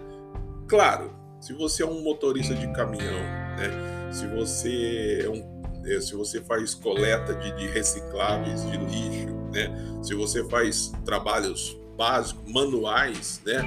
Claro, 0.68 1.16
se 1.40 1.54
você 1.54 1.84
é 1.84 1.86
um 1.86 2.04
motorista 2.04 2.54
de 2.54 2.68
caminhão, 2.74 3.20
né, 3.58 4.12
se 4.12 4.28
você 4.28 5.22
é 5.26 5.30
um 5.30 5.60
é, 5.86 6.02
se 6.02 6.14
você 6.14 6.42
faz 6.42 6.74
coleta 6.76 7.34
de, 7.36 7.56
de 7.56 7.68
recicláveis 7.68 8.70
de 8.70 8.78
lixo, 8.78 9.34
né? 9.54 9.74
Se 10.04 10.14
você 10.14 10.44
faz 10.50 10.92
trabalhos 11.06 11.80
básicos, 11.98 12.44
manuais, 12.52 13.42
né? 13.46 13.62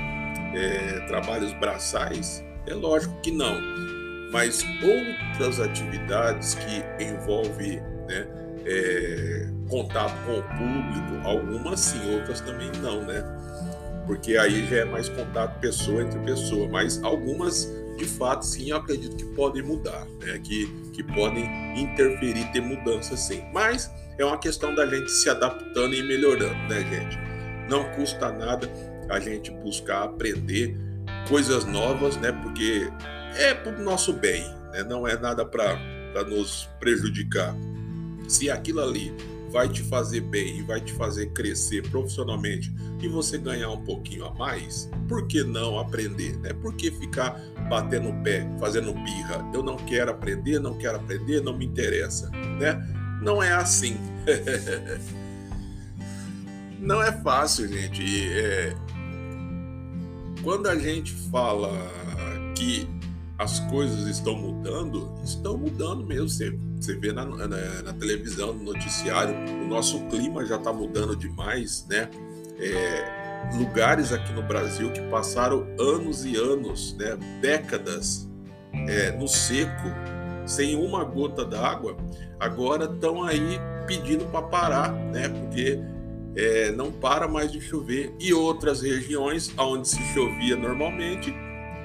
É, 0.55 1.07
trabalhos 1.07 1.55
braçais, 1.55 2.45
é 2.67 2.75
lógico 2.75 3.19
que 3.23 3.33
não 3.33 3.57
mas 4.33 4.65
outras 4.83 5.61
atividades 5.61 6.55
que 6.55 7.05
envolvem 7.05 7.81
né, 8.09 8.27
é, 8.65 9.47
contato 9.69 10.15
com 10.25 10.39
o 10.39 10.43
público, 10.43 11.29
algumas 11.29 11.81
sim, 11.81 12.15
outras 12.15 12.41
também 12.41 12.71
não, 12.81 13.03
né? 13.03 13.23
Porque 14.07 14.37
aí 14.37 14.67
já 14.67 14.79
é 14.79 14.85
mais 14.85 15.09
contato 15.09 15.61
pessoa 15.61 16.03
entre 16.03 16.19
pessoa, 16.21 16.67
mas 16.69 17.03
algumas 17.05 17.71
de 17.97 18.05
fato 18.07 18.45
sim 18.45 18.71
eu 18.71 18.79
acredito 18.79 19.15
que 19.15 19.25
podem 19.37 19.63
mudar, 19.63 20.07
né? 20.21 20.39
que, 20.43 20.67
que 20.93 21.03
podem 21.05 21.45
interferir, 21.81 22.51
ter 22.53 22.61
mudança 22.61 23.17
sim. 23.17 23.45
Mas 23.53 23.91
é 24.19 24.25
uma 24.25 24.39
questão 24.39 24.75
da 24.75 24.87
gente 24.87 25.11
se 25.11 25.29
adaptando 25.29 25.95
e 25.95 26.03
melhorando, 26.03 26.69
né, 26.69 26.81
gente? 26.81 27.19
Não 27.69 27.85
custa 27.93 28.33
nada 28.33 28.69
a 29.09 29.21
gente 29.21 29.51
buscar 29.51 30.05
aprender 30.05 30.77
coisas 31.29 31.65
novas, 31.65 32.17
né? 32.17 32.33
Porque 32.33 32.91
é 33.37 33.55
para 33.55 33.77
o 33.77 33.83
nosso 33.83 34.13
bem, 34.13 34.43
né? 34.73 34.83
não 34.83 35.07
é 35.07 35.19
nada 35.19 35.45
para 35.45 35.79
nos 36.27 36.69
prejudicar. 36.79 37.55
Se 38.29 38.51
aquilo 38.51 38.81
ali 38.81 39.13
vai 39.53 39.69
te 39.69 39.83
fazer 39.83 40.23
bem 40.23 40.61
e 40.61 40.63
vai 40.63 40.81
te 40.81 40.95
fazer 40.95 41.27
crescer 41.33 41.87
profissionalmente 41.91 42.75
e 43.01 43.09
você 43.09 43.37
ganhar 43.37 43.69
um 43.69 43.85
pouquinho 43.85 44.25
a 44.25 44.35
mais, 44.35 44.91
por 45.07 45.27
que 45.27 45.45
não 45.45 45.79
aprender? 45.79 46.35
Né? 46.39 46.55
Por 46.55 46.75
que 46.75 46.91
ficar 46.91 47.39
batendo 47.69 48.09
o 48.09 48.23
pé, 48.23 48.49
fazendo 48.59 48.95
birra? 48.95 49.47
Eu 49.53 49.63
não 49.63 49.77
quero 49.77 50.11
aprender, 50.11 50.59
não 50.59 50.79
quero 50.79 50.97
aprender, 50.97 51.43
não 51.43 51.57
me 51.57 51.67
interessa. 51.67 52.31
Né? 52.31 52.83
Não 53.23 53.43
é 53.43 53.53
assim. 53.53 53.99
não 56.81 57.03
é 57.03 57.13
fácil, 57.13 57.69
gente. 57.69 58.33
É... 58.33 58.75
Quando 60.43 60.69
a 60.69 60.77
gente 60.77 61.13
fala 61.31 61.71
que 62.57 62.89
as 63.39 63.61
coisas 63.61 64.07
estão 64.07 64.35
mudando, 64.37 65.13
estão 65.25 65.57
mudando 65.57 66.05
mesmo. 66.05 66.29
Você, 66.29 66.59
você 66.77 66.97
vê 66.97 67.13
na, 67.13 67.25
na, 67.25 67.47
na 67.47 67.93
televisão, 67.93 68.53
no 68.53 68.65
noticiário, 68.65 69.35
o 69.63 69.67
nosso 69.67 70.01
clima 70.07 70.45
já 70.45 70.57
está 70.57 70.73
mudando 70.73 71.17
demais, 71.17 71.87
né? 71.89 72.09
É, 72.59 73.57
lugares 73.57 74.13
aqui 74.13 74.33
no 74.33 74.43
Brasil 74.43 74.93
que 74.93 75.01
passaram 75.03 75.67
anos 75.79 76.25
e 76.25 76.37
anos, 76.37 76.97
né, 76.97 77.19
décadas 77.41 78.29
é, 78.73 79.11
no 79.13 79.27
seco, 79.27 79.89
sem 80.47 80.77
uma 80.77 81.03
gota 81.05 81.45
d'água, 81.45 81.97
agora 82.39 82.85
estão 82.85 83.25
aí 83.25 83.59
pedindo 83.87 84.25
para 84.27 84.43
parar, 84.43 84.93
né? 84.93 85.29
Porque 85.29 85.81
é, 86.37 86.73
não 86.73 86.91
para 86.91 87.29
mais 87.29 87.51
de 87.51 87.61
chover. 87.61 88.15
E 88.19 88.33
outras 88.33 88.83
regiões 88.83 89.53
onde 89.59 89.89
se 89.89 90.03
chovia 90.15 90.57
normalmente 90.57 91.35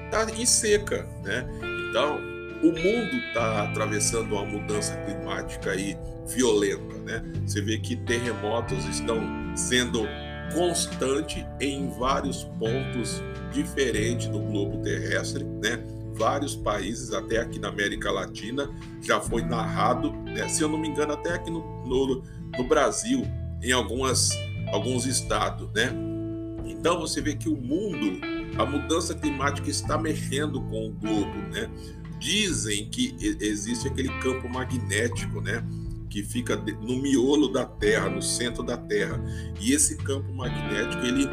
está 0.08 0.30
em 0.30 0.46
seca, 0.46 1.06
né? 1.22 1.46
Então, 1.88 2.18
o 2.62 2.66
mundo 2.66 3.16
está 3.28 3.64
atravessando 3.64 4.32
uma 4.32 4.44
mudança 4.44 4.96
climática 5.04 5.70
aí 5.70 5.96
violenta, 6.26 6.98
né? 6.98 7.22
Você 7.46 7.60
vê 7.60 7.78
que 7.78 7.96
terremotos 7.96 8.84
estão 8.86 9.20
sendo 9.56 10.06
constante 10.52 11.46
em 11.60 11.90
vários 11.98 12.44
pontos 12.58 13.22
diferentes 13.52 14.26
do 14.28 14.40
globo 14.40 14.82
terrestre, 14.82 15.44
né? 15.44 15.82
Vários 16.14 16.56
países, 16.56 17.12
até 17.12 17.38
aqui 17.38 17.60
na 17.60 17.68
América 17.68 18.10
Latina, 18.10 18.68
já 19.00 19.20
foi 19.20 19.42
narrado, 19.42 20.12
né? 20.24 20.48
se 20.48 20.62
eu 20.62 20.68
não 20.68 20.76
me 20.76 20.88
engano, 20.88 21.12
até 21.12 21.34
aqui 21.34 21.48
no, 21.48 21.60
no, 21.86 22.24
no 22.56 22.64
Brasil, 22.64 23.24
em 23.62 23.70
algumas, 23.70 24.30
alguns 24.72 25.06
estados, 25.06 25.70
né? 25.72 25.92
Então 26.66 26.98
você 27.00 27.20
vê 27.20 27.36
que 27.36 27.48
o 27.48 27.56
mundo 27.56 28.20
a 28.56 28.64
mudança 28.64 29.14
climática 29.14 29.68
está 29.70 29.98
mexendo 29.98 30.60
com 30.62 30.88
o 30.88 30.92
globo, 30.92 31.36
né? 31.52 31.70
Dizem 32.18 32.88
que 32.88 33.14
existe 33.40 33.86
aquele 33.88 34.08
campo 34.20 34.48
magnético, 34.48 35.40
né? 35.40 35.64
Que 36.10 36.22
fica 36.22 36.56
no 36.56 36.96
miolo 36.96 37.48
da 37.48 37.64
Terra, 37.64 38.08
no 38.08 38.22
centro 38.22 38.62
da 38.62 38.76
Terra. 38.76 39.22
E 39.60 39.72
esse 39.72 39.96
campo 39.98 40.32
magnético, 40.32 41.04
ele 41.04 41.28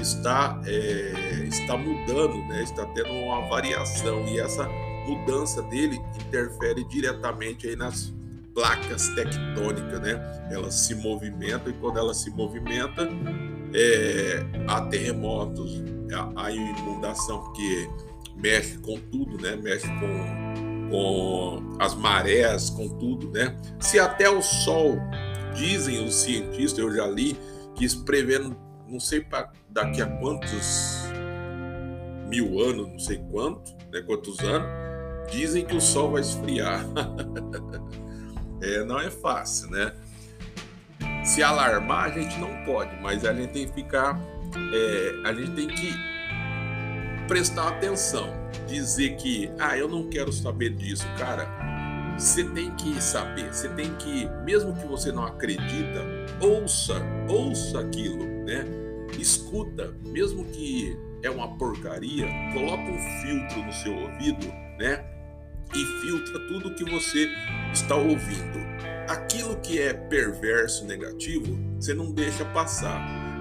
está, 0.00 0.60
é, 0.64 1.46
está 1.46 1.76
mudando, 1.76 2.36
né? 2.48 2.62
Está 2.62 2.86
tendo 2.86 3.10
uma 3.10 3.48
variação. 3.48 4.26
E 4.28 4.38
essa 4.38 4.66
mudança 5.06 5.62
dele 5.62 6.00
interfere 6.26 6.84
diretamente 6.84 7.66
aí 7.66 7.76
nas 7.76 8.12
placas 8.54 9.08
tectônicas, 9.10 10.00
né? 10.00 10.48
Elas 10.50 10.74
se 10.74 10.94
movimentam 10.94 11.70
e 11.70 11.74
quando 11.74 11.98
ela 11.98 12.14
se 12.14 12.30
movimenta, 12.30 13.08
é, 13.74 14.44
há 14.66 14.80
terremotos, 14.82 15.82
a 16.36 16.50
inundação, 16.50 17.44
porque 17.44 17.88
mexe 18.36 18.78
com 18.78 18.98
tudo, 18.98 19.40
né? 19.40 19.56
Mexe 19.56 19.86
com, 19.86 20.90
com 20.90 21.76
as 21.78 21.94
marés, 21.94 22.70
com 22.70 22.88
tudo, 22.88 23.30
né? 23.30 23.56
Se 23.78 23.98
até 23.98 24.28
o 24.28 24.42
sol, 24.42 24.98
dizem 25.54 26.04
os 26.04 26.14
cientistas, 26.14 26.78
eu 26.78 26.92
já 26.92 27.06
li, 27.06 27.36
que 27.74 27.96
prevendo, 28.04 28.56
não 28.88 29.00
sei 29.00 29.20
para 29.20 29.52
daqui 29.68 30.02
a 30.02 30.06
quantos 30.06 31.04
mil 32.28 32.60
anos, 32.60 32.88
não 32.88 32.98
sei 32.98 33.18
quanto, 33.30 33.72
né, 33.92 34.02
quantos 34.02 34.38
anos, 34.40 34.68
dizem 35.30 35.64
que 35.64 35.76
o 35.76 35.80
sol 35.80 36.12
vai 36.12 36.20
esfriar. 36.20 36.84
é, 38.62 38.84
não 38.84 38.98
é 39.00 39.10
fácil, 39.10 39.70
né? 39.70 39.92
Se 41.30 41.44
alarmar 41.44 42.06
a 42.06 42.08
gente 42.08 42.36
não 42.40 42.64
pode, 42.64 42.90
mas 43.00 43.24
a 43.24 43.32
gente 43.32 43.52
tem 43.52 43.64
que 43.64 43.72
ficar, 43.72 44.20
é, 44.74 45.28
a 45.28 45.32
gente 45.32 45.52
tem 45.52 45.68
que 45.68 45.94
prestar 47.28 47.68
atenção, 47.68 48.34
dizer 48.66 49.14
que, 49.14 49.48
ah, 49.56 49.78
eu 49.78 49.88
não 49.88 50.08
quero 50.08 50.32
saber 50.32 50.70
disso, 50.70 51.06
cara. 51.16 51.48
Você 52.18 52.42
tem 52.42 52.72
que 52.72 53.00
saber, 53.00 53.54
você 53.54 53.68
tem 53.68 53.94
que, 53.94 54.28
mesmo 54.44 54.74
que 54.74 54.84
você 54.88 55.12
não 55.12 55.24
acredita, 55.24 56.00
ouça, 56.40 57.00
ouça 57.28 57.78
aquilo, 57.78 58.26
né? 58.44 58.64
Escuta, 59.16 59.94
mesmo 60.06 60.44
que 60.46 60.98
é 61.22 61.30
uma 61.30 61.56
porcaria, 61.56 62.26
coloca 62.52 62.82
um 62.82 63.22
filtro 63.22 63.62
no 63.62 63.72
seu 63.72 63.94
ouvido, 63.94 64.48
né? 64.80 65.04
E 65.72 65.84
filtra 66.02 66.40
tudo 66.48 66.74
que 66.74 66.90
você 66.90 67.30
está 67.72 67.94
ouvindo. 67.94 68.69
Aquilo 69.10 69.56
que 69.56 69.80
é 69.80 69.92
perverso, 69.92 70.84
negativo, 70.84 71.58
você 71.80 71.92
não 71.92 72.12
deixa 72.12 72.44
passar. 72.44 72.96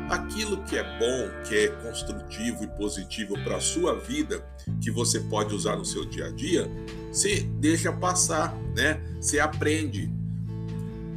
Aquilo 0.09 0.63
que 0.63 0.75
é 0.75 0.81
bom, 0.97 1.43
que 1.43 1.55
é 1.55 1.67
construtivo 1.67 2.63
e 2.63 2.67
positivo 2.69 3.35
para 3.43 3.57
a 3.57 3.61
sua 3.61 3.93
vida, 3.99 4.43
que 4.81 4.89
você 4.89 5.19
pode 5.19 5.53
usar 5.53 5.75
no 5.75 5.85
seu 5.85 6.05
dia 6.05 6.25
a 6.25 6.31
dia, 6.31 6.67
você 7.11 7.41
deixa 7.59 7.93
passar, 7.93 8.51
né? 8.75 8.99
Você 9.21 9.39
aprende, 9.39 10.11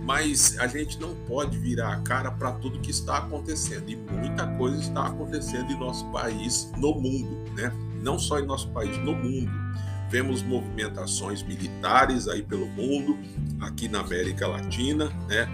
mas 0.04 0.58
a 0.58 0.66
gente 0.66 1.00
não 1.00 1.14
pode 1.26 1.56
virar 1.56 1.94
a 1.94 2.00
cara 2.02 2.30
para 2.30 2.52
tudo 2.52 2.78
que 2.80 2.90
está 2.90 3.16
acontecendo 3.16 3.88
e 3.88 3.96
muita 3.96 4.46
coisa 4.58 4.78
está 4.78 5.06
acontecendo 5.06 5.72
em 5.72 5.78
nosso 5.78 6.04
país, 6.12 6.70
no 6.76 6.94
mundo, 6.94 7.50
né? 7.54 7.72
Não 8.02 8.18
só 8.18 8.38
em 8.38 8.44
nosso 8.44 8.68
país, 8.68 8.94
no 8.98 9.14
mundo. 9.14 9.50
Vemos 10.12 10.42
movimentações 10.42 11.42
militares 11.42 12.28
aí 12.28 12.42
pelo 12.42 12.66
mundo, 12.66 13.18
aqui 13.58 13.88
na 13.88 14.00
América 14.00 14.46
Latina, 14.46 15.06
né? 15.26 15.48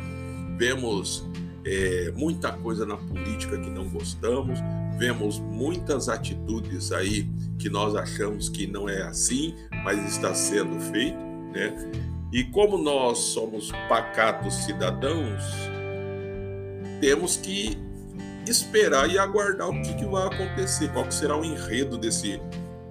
Vemos 0.58 1.24
é, 1.64 2.12
muita 2.16 2.50
coisa 2.50 2.84
na 2.84 2.96
política 2.96 3.56
que 3.56 3.70
não 3.70 3.88
gostamos, 3.88 4.58
vemos 4.98 5.38
muitas 5.38 6.08
atitudes 6.08 6.90
aí 6.90 7.30
que 7.56 7.70
nós 7.70 7.94
achamos 7.94 8.48
que 8.48 8.66
não 8.66 8.88
é 8.88 9.02
assim, 9.02 9.54
mas 9.84 10.04
está 10.12 10.34
sendo 10.34 10.80
feito, 10.90 11.16
né? 11.54 11.72
E 12.32 12.42
como 12.42 12.76
nós 12.76 13.18
somos 13.18 13.70
pacatos 13.88 14.54
cidadãos, 14.64 15.44
temos 17.00 17.36
que 17.36 17.78
esperar 18.44 19.08
e 19.08 19.20
aguardar 19.20 19.68
o 19.68 19.82
que, 19.82 19.94
que 19.94 20.04
vai 20.04 20.26
acontecer, 20.26 20.92
qual 20.92 21.08
será 21.12 21.36
o 21.36 21.44
enredo 21.44 21.96
desse, 21.96 22.40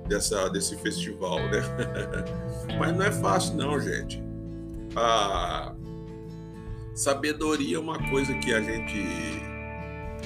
dessa, 0.07 0.49
desse 0.49 0.75
festival, 0.77 1.39
né? 1.39 1.61
Mas 2.79 2.95
não 2.95 3.05
é 3.05 3.11
fácil 3.11 3.55
não, 3.55 3.79
gente. 3.79 4.23
A 4.95 5.73
sabedoria 6.95 7.77
é 7.77 7.79
uma 7.79 7.99
coisa 8.09 8.33
que 8.35 8.53
a 8.53 8.61
gente 8.61 9.47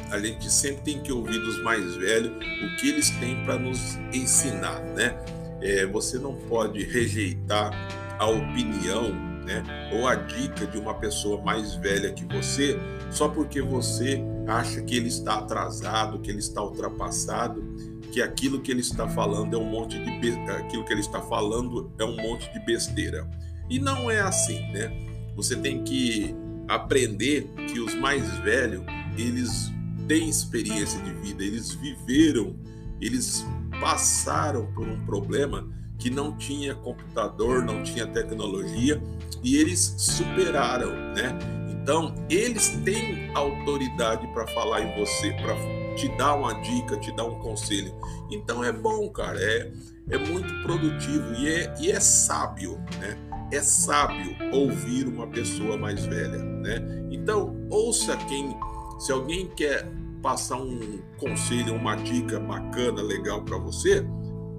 a 0.10 0.20
gente 0.20 0.50
sempre 0.50 0.84
tem 0.84 1.02
que 1.02 1.12
ouvir 1.12 1.39
dos 1.39 1.62
mais 1.63 1.96
velhos 1.96 2.32
o 2.32 2.76
que 2.78 2.89
eles 2.89 3.10
têm 3.12 3.44
para 3.44 3.58
nos 3.58 3.96
ensinar, 4.13 4.80
né? 4.82 5.17
É, 5.62 5.86
você 5.86 6.17
não 6.17 6.36
pode 6.36 6.84
rejeitar 6.84 7.72
a 8.17 8.26
opinião 8.26 9.12
né, 9.46 9.63
ou 9.94 10.08
a 10.08 10.15
dica 10.15 10.65
de 10.65 10.78
uma 10.78 10.94
pessoa 10.94 11.41
mais 11.41 11.76
velha 11.76 12.12
que 12.13 12.26
você 12.26 12.80
só 13.10 13.28
porque 13.28 13.62
você 13.62 14.24
acha 14.48 14.82
que 14.82 14.96
ele 14.96 15.08
está 15.08 15.36
atrasado, 15.36 16.20
que 16.20 16.30
ele 16.30 16.39
está 16.39 16.63
ultrapassado, 16.63 17.63
que 18.12 18.21
aquilo 18.21 18.62
que 18.62 18.71
ele 18.71 18.82
está 18.82 19.08
falando 19.08 19.56
é 19.56 19.58
um 19.58 19.69
monte 19.69 19.97
de 19.97 20.12
be... 20.19 20.32
aquilo 20.52 20.84
que 20.84 20.91
ele 20.91 21.02
está 21.02 21.21
falando 21.21 21.91
é 21.97 22.04
um 22.04 22.15
monte 22.17 22.52
de 22.52 22.60
besteira. 22.60 23.30
E 23.69 23.80
não 23.80 24.12
é 24.12 24.19
assim, 24.19 24.60
né? 24.71 24.91
Você 25.36 25.56
tem 25.56 25.84
que 25.84 26.36
aprender 26.67 27.47
que 27.71 27.80
os 27.80 27.95
mais 27.95 28.30
velhos, 28.39 28.84
eles 29.17 29.71
têm 30.08 30.30
experiência 30.30 31.02
de 31.02 31.13
vida, 31.13 31.43
eles 31.43 31.74
viveram, 31.74 32.56
eles 33.00 33.45
passaram 33.80 34.71
por 34.74 34.88
um 34.88 35.06
problema 35.06 35.67
que 35.97 36.10
não 36.10 36.38
tinha 36.38 36.76
computador, 36.76 37.63
não 37.63 37.84
tinha 37.84 38.08
tecnologia 38.08 39.02
e 39.43 39.56
eles 39.56 39.95
superaram, 39.97 40.91
né? 41.13 41.38
Então, 41.69 42.13
eles 42.30 42.69
têm 42.84 43.32
autoridade 43.34 44.28
para 44.34 44.47
falar 44.47 44.82
em 44.82 45.00
você, 45.00 45.32
para 45.34 45.56
te 45.95 46.08
dar 46.17 46.36
uma 46.36 46.54
dica, 46.62 46.97
te 46.97 47.15
dar 47.15 47.25
um 47.25 47.39
conselho. 47.39 47.93
Então 48.30 48.63
é 48.63 48.71
bom, 48.71 49.10
cara, 49.10 49.39
é, 49.41 49.71
é 50.10 50.17
muito 50.17 50.54
produtivo 50.63 51.34
e 51.36 51.49
é, 51.49 51.73
e 51.80 51.91
é 51.91 51.99
sábio, 51.99 52.77
né? 52.99 53.17
É 53.51 53.62
sábio 53.62 54.36
ouvir 54.54 55.08
uma 55.08 55.27
pessoa 55.27 55.77
mais 55.77 56.06
velha, 56.06 56.38
né? 56.38 57.08
Então, 57.12 57.67
ouça 57.69 58.15
quem, 58.27 58.56
se 58.99 59.12
alguém 59.12 59.47
quer 59.56 59.88
passar 60.21 60.58
um 60.58 60.99
conselho, 61.17 61.75
uma 61.75 61.95
dica 61.95 62.39
bacana, 62.39 63.01
legal 63.01 63.43
para 63.43 63.58
você, 63.58 64.06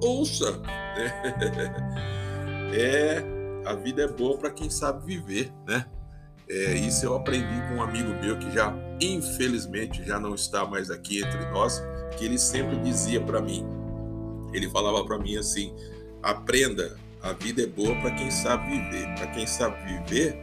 ouça. 0.03 0.59
Né? 0.59 2.13
É, 2.75 3.23
a 3.67 3.75
vida 3.75 4.05
é 4.05 4.09
boa 4.09 4.39
para 4.39 4.51
quem 4.51 4.71
sabe 4.71 5.05
viver, 5.05 5.53
né? 5.69 5.85
É, 6.53 6.75
isso 6.75 7.07
eu 7.07 7.17
aprendi 7.17 7.63
com 7.69 7.77
um 7.77 7.83
amigo 7.83 8.11
meu 8.23 8.39
que 8.39 8.51
já, 8.53 8.75
infelizmente, 9.01 10.05
já 10.05 10.21
não 10.21 10.35
está 10.35 10.67
mais 10.67 10.91
aqui 10.91 11.23
entre 11.23 11.47
nós, 11.51 11.83
que 12.19 12.27
ele 12.27 12.39
sempre 12.39 12.77
dizia 12.77 13.23
para 13.23 13.41
mim, 13.41 13.67
ele 14.53 14.69
falava 14.69 15.03
para 15.03 15.19
mim 15.19 15.39
assim: 15.39 15.75
aprenda, 16.23 16.95
a 17.23 17.33
vida 17.33 17.63
é 17.63 17.67
boa 17.67 17.95
para 18.03 18.11
quem 18.11 18.31
sabe 18.31 18.69
viver. 18.69 19.15
Para 19.15 19.29
quem 19.29 19.47
sabe 19.47 19.77
viver, 19.83 20.37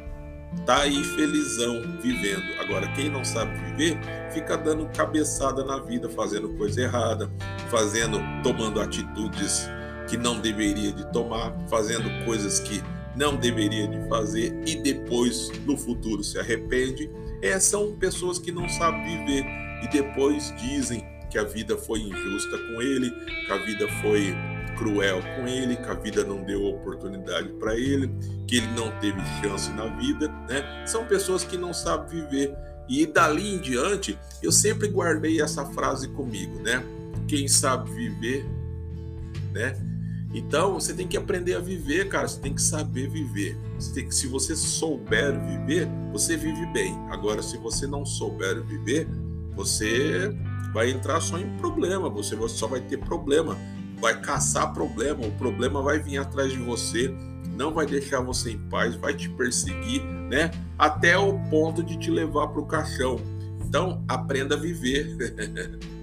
tá 0.65 0.80
aí 0.82 1.04
felizão 1.04 1.80
vivendo. 2.02 2.60
Agora, 2.60 2.88
quem 2.93 3.08
não 3.08 3.24
sabe 3.24 3.56
viver, 3.65 4.00
fica 4.34 4.58
dando 4.58 4.89
cabeçada 4.95 5.63
na 5.63 5.78
vida, 5.78 6.10
fazendo 6.10 6.50
coisa 6.58 6.82
errada, 6.82 7.30
fazendo, 7.69 8.19
tomando 8.41 8.82
atitudes 8.82 9.69
que 10.08 10.17
não 10.17 10.39
deveria 10.39 10.91
de 10.91 11.06
tomar, 11.12 11.54
fazendo 11.69 12.10
coisas 12.26 12.60
que 12.60 12.82
não 13.20 13.36
deveria 13.36 13.86
de 13.86 14.08
fazer 14.08 14.58
e 14.66 14.78
depois 14.78 15.52
no 15.66 15.78
futuro 15.78 16.24
se 16.24 16.40
arrepende. 16.40 17.12
É, 17.42 17.60
são 17.60 17.92
pessoas 17.98 18.40
que 18.40 18.50
não 18.50 18.68
sabem 18.70 19.04
viver 19.04 19.46
e 19.84 19.90
depois 19.92 20.54
dizem 20.58 21.06
que 21.30 21.38
a 21.38 21.44
vida 21.44 21.78
foi 21.78 22.00
injusta 22.00 22.58
com 22.58 22.82
ele, 22.82 23.12
que 23.46 23.52
a 23.52 23.58
vida 23.58 23.88
foi 24.02 24.34
cruel 24.78 25.22
com 25.36 25.46
ele, 25.46 25.76
que 25.76 25.90
a 25.90 25.94
vida 25.94 26.24
não 26.24 26.44
deu 26.46 26.64
oportunidade 26.64 27.50
para 27.60 27.76
ele, 27.76 28.10
que 28.48 28.56
ele 28.56 28.68
não 28.68 28.90
teve 29.00 29.20
chance 29.42 29.70
na 29.72 29.88
vida, 29.98 30.30
né? 30.48 30.86
São 30.88 31.06
pessoas 31.06 31.44
que 31.44 31.58
não 31.58 31.74
sabem 31.74 32.22
viver. 32.22 32.56
E 32.88 33.06
dali 33.06 33.54
em 33.54 33.60
diante, 33.60 34.18
eu 34.42 34.52
sempre 34.52 34.88
guardei 34.88 35.42
essa 35.42 35.66
frase 35.66 36.08
comigo, 36.08 36.58
né? 36.62 36.82
Quem 37.28 37.48
sabe 37.50 37.92
viver, 37.92 38.46
né? 39.52 39.78
Então, 40.34 40.76
você 40.76 40.94
tem 40.94 41.08
que 41.08 41.18
aprender 41.18 41.56
a 41.56 41.60
viver, 41.60 42.08
cara. 42.08 42.28
Você 42.28 42.39
tem 42.39 42.54
que 42.54 42.62
saber 42.62 43.10
viver. 43.10 43.58
Você 43.80 43.94
tem 43.94 44.08
que, 44.08 44.13
se 44.13 44.28
você 44.28 44.56
souber 44.56 45.39
viver, 45.39 45.88
você 46.12 46.38
vive 46.38 46.65
bem. 46.68 46.94
Agora, 47.10 47.42
se 47.42 47.58
você 47.58 47.88
não 47.88 48.06
souber 48.06 48.63
viver, 48.63 49.08
você 49.56 50.30
vai 50.74 50.92
entrar 50.92 51.20
só 51.20 51.39
em 51.39 51.58
problema. 51.58 52.10
Você 52.10 52.38
só 52.48 52.68
vai 52.68 52.82
ter 52.82 52.98
problema 52.98 53.58
vai 54.00 54.20
caçar 54.22 54.74
problema, 54.74 55.26
o 55.26 55.32
problema 55.32 55.82
vai 55.82 56.00
vir 56.00 56.18
atrás 56.18 56.52
de 56.52 56.60
você, 56.60 57.13
não 57.56 57.74
vai 57.74 57.86
deixar 57.86 58.22
você 58.22 58.52
em 58.52 58.58
paz, 58.70 58.96
vai 58.96 59.13
te 59.13 59.30
perseguir, 59.30 60.04
né? 60.04 60.52
Até 60.78 61.18
o 61.18 61.38
ponto 61.50 61.84
de 61.84 61.98
te 61.98 62.10
levar 62.10 62.48
para 62.48 62.62
o 62.62 62.65
caixão. 62.65 63.20
Então, 63.62 64.04
aprenda 64.08 64.56
a 64.56 64.58
viver. 64.58 65.18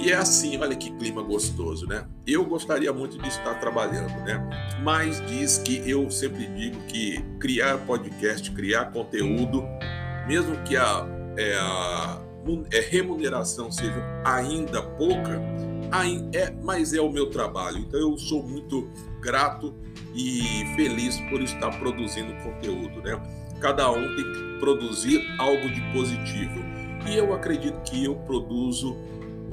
e 0.00 0.10
é 0.10 0.16
assim, 0.16 0.58
olha 0.58 0.76
que 0.76 0.90
clima 0.92 1.22
gostoso, 1.22 1.86
né? 1.86 2.06
Eu 2.26 2.44
gostaria 2.44 2.92
muito 2.92 3.18
de 3.18 3.28
estar 3.28 3.54
trabalhando, 3.54 4.14
né? 4.24 4.76
Mas 4.82 5.24
diz 5.26 5.58
que 5.58 5.88
eu 5.88 6.10
sempre 6.10 6.46
digo 6.46 6.78
que 6.86 7.22
criar 7.40 7.78
podcast, 7.78 8.50
criar 8.50 8.86
conteúdo, 8.86 9.64
mesmo 10.26 10.56
que 10.64 10.76
a, 10.76 11.06
é, 11.36 11.56
a 11.56 12.20
é, 12.70 12.80
remuneração 12.80 13.72
seja 13.72 14.02
ainda 14.24 14.82
pouca, 14.82 15.40
é, 16.32 16.50
mas 16.62 16.92
é 16.92 17.00
o 17.00 17.10
meu 17.10 17.30
trabalho. 17.30 17.78
Então 17.78 17.98
eu 17.98 18.16
sou 18.18 18.42
muito 18.42 18.88
grato 19.20 19.74
e 20.14 20.64
feliz 20.76 21.20
por 21.30 21.40
estar 21.42 21.70
produzindo 21.78 22.34
conteúdo, 22.42 23.02
né? 23.02 23.20
Cada 23.60 23.90
um 23.90 24.14
tem 24.14 24.24
que 24.24 24.60
produzir 24.60 25.22
algo 25.38 25.68
de 25.70 25.80
positivo. 25.92 26.60
E 27.08 27.16
eu 27.16 27.32
acredito 27.34 27.80
que 27.82 28.04
eu 28.04 28.16
produzo 28.16 28.96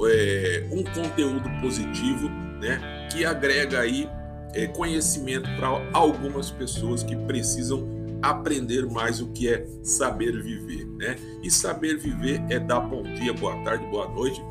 é, 0.08 0.68
um 0.72 0.84
conteúdo 0.84 1.50
positivo, 1.62 2.30
né? 2.62 3.08
Que 3.12 3.26
agrega 3.26 3.80
aí 3.80 4.10
é, 4.54 4.68
conhecimento 4.68 5.50
para 5.58 5.68
algumas 5.94 6.52
pessoas 6.52 7.04
que 7.04 7.16
precisam 7.16 7.88
aprender 8.22 8.86
mais 8.86 9.20
o 9.20 9.28
que 9.28 9.50
é 9.50 9.66
saber 9.84 10.42
viver, 10.42 10.86
né? 10.98 11.16
E 11.44 11.52
saber 11.52 11.98
viver 11.98 12.42
é 12.50 12.60
dar 12.60 12.80
bom 12.80 13.04
dia, 13.04 13.34
boa 13.34 13.56
tarde, 13.64 13.86
boa 13.88 14.08
noite 14.08 14.42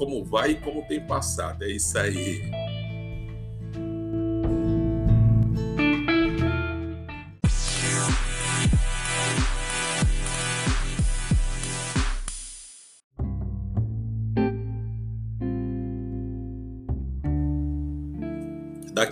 como 0.00 0.24
vai 0.24 0.52
e 0.52 0.54
como 0.54 0.82
tem 0.88 0.98
passado. 0.98 1.62
É 1.62 1.68
isso 1.68 1.98
aí. 1.98 2.40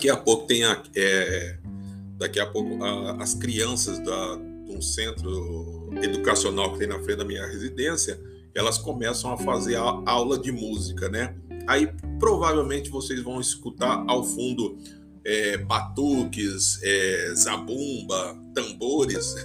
Daqui 0.09 0.21
a 0.21 0.23
pouco 0.23 0.47
tem 0.47 0.63
a, 0.63 0.81
é, 0.95 1.57
daqui 2.17 2.39
a 2.39 2.47
pouco 2.47 2.83
a, 2.83 3.21
as 3.21 3.35
crianças 3.35 3.99
da, 3.99 4.37
de 4.65 4.71
um 4.71 4.81
centro 4.81 5.91
educacional 6.01 6.73
que 6.73 6.79
tem 6.79 6.87
na 6.87 6.97
frente 6.99 7.17
da 7.17 7.25
minha 7.25 7.45
residência, 7.45 8.19
elas 8.55 8.79
começam 8.79 9.31
a 9.31 9.37
fazer 9.37 9.75
a, 9.75 10.01
aula 10.07 10.39
de 10.39 10.51
música, 10.51 11.09
né? 11.09 11.35
Aí 11.67 11.87
provavelmente 12.19 12.89
vocês 12.89 13.21
vão 13.21 13.39
escutar 13.39 14.03
ao 14.07 14.23
fundo 14.23 14.79
é, 15.23 15.57
batuques, 15.57 16.81
é, 16.81 17.31
zabumba, 17.35 18.35
tambores. 18.55 19.35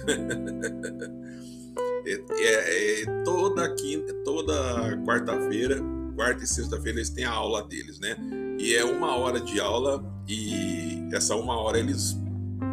é, 2.07 3.03
é, 3.03 3.05
toda 3.23 3.71
quinta, 3.75 4.11
toda 4.23 4.97
quarta-feira, 5.05 5.79
quarta 6.15 6.43
e 6.43 6.47
sexta-feira 6.47 6.97
eles 6.97 7.11
têm 7.11 7.25
a 7.25 7.31
aula 7.31 7.61
deles, 7.67 7.99
né? 7.99 8.17
E 8.57 8.73
é 8.75 8.83
uma 8.83 9.15
hora 9.15 9.39
de 9.39 9.59
aula 9.59 10.03
e 10.27 11.07
essa 11.13 11.35
uma 11.35 11.59
hora 11.59 11.77
eles 11.77 12.17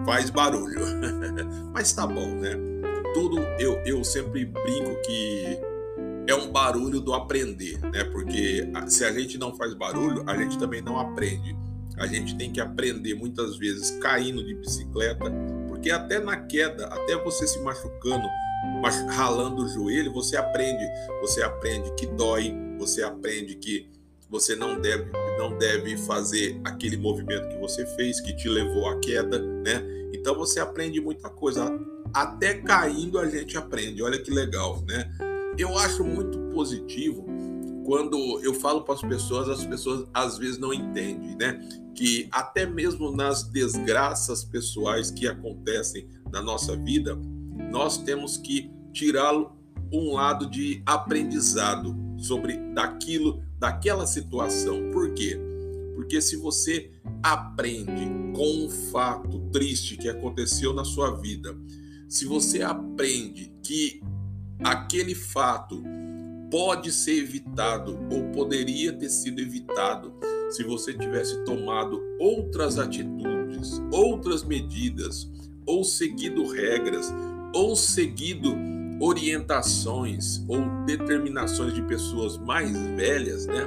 faz 0.04 0.30
barulho. 0.30 0.80
Mas 1.72 1.92
tá 1.92 2.06
bom, 2.06 2.28
né? 2.36 2.56
Tudo 3.14 3.38
eu, 3.58 3.74
eu 3.84 4.02
sempre 4.04 4.44
brinco 4.44 5.00
que 5.02 5.58
é 6.26 6.34
um 6.34 6.50
barulho 6.50 7.00
do 7.00 7.12
aprender, 7.12 7.78
né? 7.90 8.04
Porque 8.04 8.68
se 8.86 9.04
a 9.04 9.12
gente 9.12 9.38
não 9.38 9.54
faz 9.56 9.74
barulho, 9.74 10.22
a 10.26 10.36
gente 10.36 10.58
também 10.58 10.80
não 10.80 10.98
aprende. 10.98 11.56
A 11.96 12.06
gente 12.06 12.36
tem 12.36 12.50
que 12.50 12.60
aprender 12.60 13.14
muitas 13.14 13.56
vezes 13.56 13.90
caindo 14.00 14.44
de 14.44 14.54
bicicleta, 14.54 15.30
porque 15.68 15.90
até 15.90 16.18
na 16.18 16.36
queda, 16.36 16.86
até 16.86 17.16
você 17.16 17.46
se 17.46 17.60
machucando, 17.60 18.26
ralando 19.10 19.64
o 19.64 19.68
joelho, 19.68 20.12
você 20.12 20.36
aprende, 20.36 20.84
você 21.20 21.42
aprende 21.42 21.92
que 21.94 22.06
dói, 22.06 22.54
você 22.78 23.02
aprende 23.02 23.56
que 23.56 23.90
você 24.32 24.56
não 24.56 24.80
deve, 24.80 25.10
não 25.36 25.58
deve 25.58 25.94
fazer 25.98 26.58
aquele 26.64 26.96
movimento 26.96 27.50
que 27.50 27.58
você 27.58 27.84
fez, 27.94 28.18
que 28.18 28.34
te 28.34 28.48
levou 28.48 28.88
à 28.88 28.98
queda, 28.98 29.38
né? 29.38 29.84
Então 30.10 30.34
você 30.34 30.58
aprende 30.58 30.98
muita 31.02 31.28
coisa. 31.28 31.70
Até 32.14 32.54
caindo 32.54 33.18
a 33.18 33.28
gente 33.28 33.58
aprende. 33.58 34.02
Olha 34.02 34.18
que 34.18 34.30
legal, 34.30 34.82
né? 34.88 35.12
Eu 35.58 35.76
acho 35.76 36.02
muito 36.02 36.38
positivo 36.54 37.26
quando 37.84 38.40
eu 38.42 38.54
falo 38.54 38.82
para 38.82 38.94
as 38.94 39.02
pessoas, 39.02 39.50
as 39.50 39.66
pessoas 39.66 40.08
às 40.14 40.38
vezes 40.38 40.56
não 40.56 40.72
entendem, 40.72 41.36
né? 41.36 41.60
Que 41.94 42.26
até 42.32 42.64
mesmo 42.64 43.14
nas 43.14 43.42
desgraças 43.42 44.44
pessoais 44.44 45.10
que 45.10 45.28
acontecem 45.28 46.08
na 46.32 46.40
nossa 46.40 46.74
vida, 46.74 47.18
nós 47.70 47.98
temos 47.98 48.38
que 48.38 48.70
tirá-lo 48.94 49.52
um 49.92 50.14
lado 50.14 50.48
de 50.48 50.82
aprendizado 50.86 51.94
sobre 52.16 52.56
daquilo 52.72 53.42
daquela 53.62 54.08
situação. 54.08 54.90
Por 54.90 55.14
quê? 55.14 55.38
Porque 55.94 56.20
se 56.20 56.34
você 56.34 56.90
aprende 57.22 58.10
com 58.34 58.64
um 58.64 58.68
fato 58.68 59.38
triste 59.52 59.96
que 59.96 60.08
aconteceu 60.08 60.74
na 60.74 60.84
sua 60.84 61.12
vida, 61.12 61.56
se 62.08 62.24
você 62.24 62.60
aprende 62.60 63.54
que 63.62 64.02
aquele 64.64 65.14
fato 65.14 65.80
pode 66.50 66.90
ser 66.90 67.22
evitado 67.22 67.96
ou 68.10 68.32
poderia 68.32 68.92
ter 68.92 69.08
sido 69.08 69.40
evitado 69.40 70.12
se 70.50 70.64
você 70.64 70.92
tivesse 70.92 71.44
tomado 71.44 72.02
outras 72.18 72.80
atitudes, 72.80 73.80
outras 73.92 74.42
medidas, 74.42 75.30
ou 75.64 75.84
seguido 75.84 76.48
regras, 76.48 77.14
ou 77.54 77.76
seguido 77.76 78.56
orientações 79.02 80.44
ou 80.46 80.60
determinações 80.86 81.74
de 81.74 81.82
pessoas 81.82 82.38
mais 82.38 82.70
velhas, 82.94 83.46
né, 83.46 83.66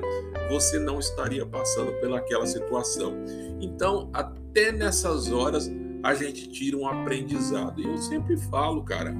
você 0.49 0.79
não 0.79 0.97
estaria 0.97 1.45
passando 1.45 1.91
pelaquela 1.99 2.47
situação. 2.47 3.13
Então, 3.59 4.09
até 4.13 4.71
nessas 4.71 5.29
horas, 5.29 5.69
a 6.01 6.15
gente 6.15 6.47
tira 6.47 6.77
um 6.77 6.87
aprendizado. 6.87 7.81
E 7.81 7.83
eu 7.83 7.97
sempre 7.97 8.37
falo, 8.37 8.81
cara, 8.83 9.13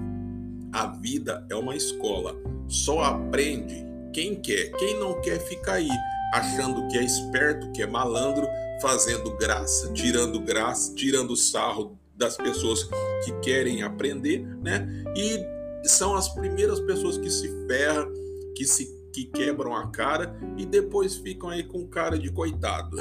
a 0.72 0.88
vida 0.88 1.46
é 1.50 1.56
uma 1.56 1.76
escola. 1.76 2.34
Só 2.70 3.04
aprende 3.04 3.86
quem 4.14 4.36
quer. 4.36 4.72
Quem 4.78 4.98
não 4.98 5.20
quer 5.20 5.40
fica 5.40 5.74
aí 5.74 5.90
achando 6.34 6.88
que 6.88 6.98
é 6.98 7.04
esperto, 7.04 7.72
que 7.74 7.82
é 7.82 7.88
malandro, 7.88 8.48
fazendo 8.82 9.36
graça, 9.36 9.92
tirando 9.92 10.40
graça, 10.40 10.94
tirando 10.96 11.36
sarro 11.36 12.00
das 12.16 12.38
pessoas 12.38 12.84
que 13.26 13.34
querem 13.42 13.84
aprender, 13.84 14.46
né? 14.62 14.88
E 15.18 15.55
são 15.90 16.16
as 16.16 16.30
primeiras 16.30 16.80
pessoas 16.80 17.18
que 17.18 17.30
se 17.30 17.50
ferram, 17.68 18.12
que 18.56 18.66
se 18.66 18.96
que 19.16 19.24
quebram 19.24 19.74
a 19.74 19.88
cara 19.88 20.38
e 20.58 20.66
depois 20.66 21.16
ficam 21.16 21.48
aí 21.48 21.64
com 21.64 21.88
cara 21.88 22.20
de 22.20 22.30
coitado. 22.30 22.98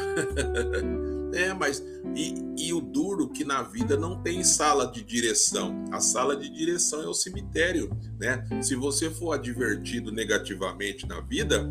é, 1.35 1.53
mas 1.53 1.85
e, 2.15 2.35
e 2.57 2.73
o 2.73 2.81
duro 2.81 3.29
que 3.29 3.45
na 3.45 3.65
vida 3.65 3.97
não 3.97 4.23
tem 4.23 4.45
sala 4.45 4.87
de 4.87 5.03
direção. 5.03 5.85
A 5.91 6.01
sala 6.01 6.37
de 6.37 6.49
direção 6.49 7.03
é 7.03 7.09
o 7.09 7.15
cemitério, 7.15 7.91
né? 8.17 8.47
Se 8.63 8.77
você 8.77 9.11
for 9.11 9.33
advertido 9.33 10.13
negativamente 10.13 11.05
na 11.05 11.21
vida, 11.21 11.69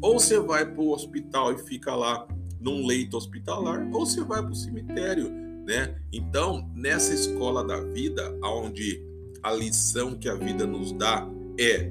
ou 0.00 0.20
você 0.20 0.38
vai 0.38 0.64
para 0.64 0.80
o 0.80 0.92
hospital 0.92 1.52
e 1.52 1.58
fica 1.58 1.92
lá 1.96 2.28
num 2.60 2.86
leito 2.86 3.16
hospitalar, 3.16 3.88
ou 3.92 4.06
você 4.06 4.22
vai 4.22 4.40
para 4.40 4.52
o 4.52 4.54
cemitério, 4.54 5.30
né? 5.66 6.00
Então, 6.12 6.70
nessa 6.76 7.12
escola 7.12 7.64
da 7.64 7.80
vida, 7.80 8.38
onde 8.44 9.09
a 9.42 9.52
lição 9.52 10.14
que 10.14 10.28
a 10.28 10.34
vida 10.34 10.66
nos 10.66 10.92
dá 10.92 11.26
é 11.58 11.90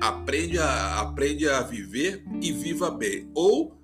aprende 0.00 0.58
a, 0.58 1.00
aprende 1.00 1.48
a 1.48 1.62
viver 1.62 2.24
e 2.40 2.52
viva 2.52 2.90
bem. 2.90 3.30
Ou 3.34 3.76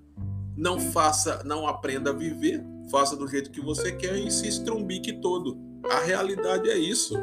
não 0.57 0.79
faça, 0.79 1.43
não 1.45 1.67
aprenda 1.67 2.11
a 2.11 2.12
viver, 2.12 2.62
faça 2.91 3.17
do 3.17 3.27
jeito 3.27 3.51
que 3.51 3.61
você 3.61 3.93
quer 3.93 4.17
e 4.19 4.31
se 4.31 4.49
estrumbique 4.49 5.15
todo. 5.21 5.59
A 5.91 6.01
realidade 6.01 6.71
é 6.71 6.79
isso. 6.79 7.15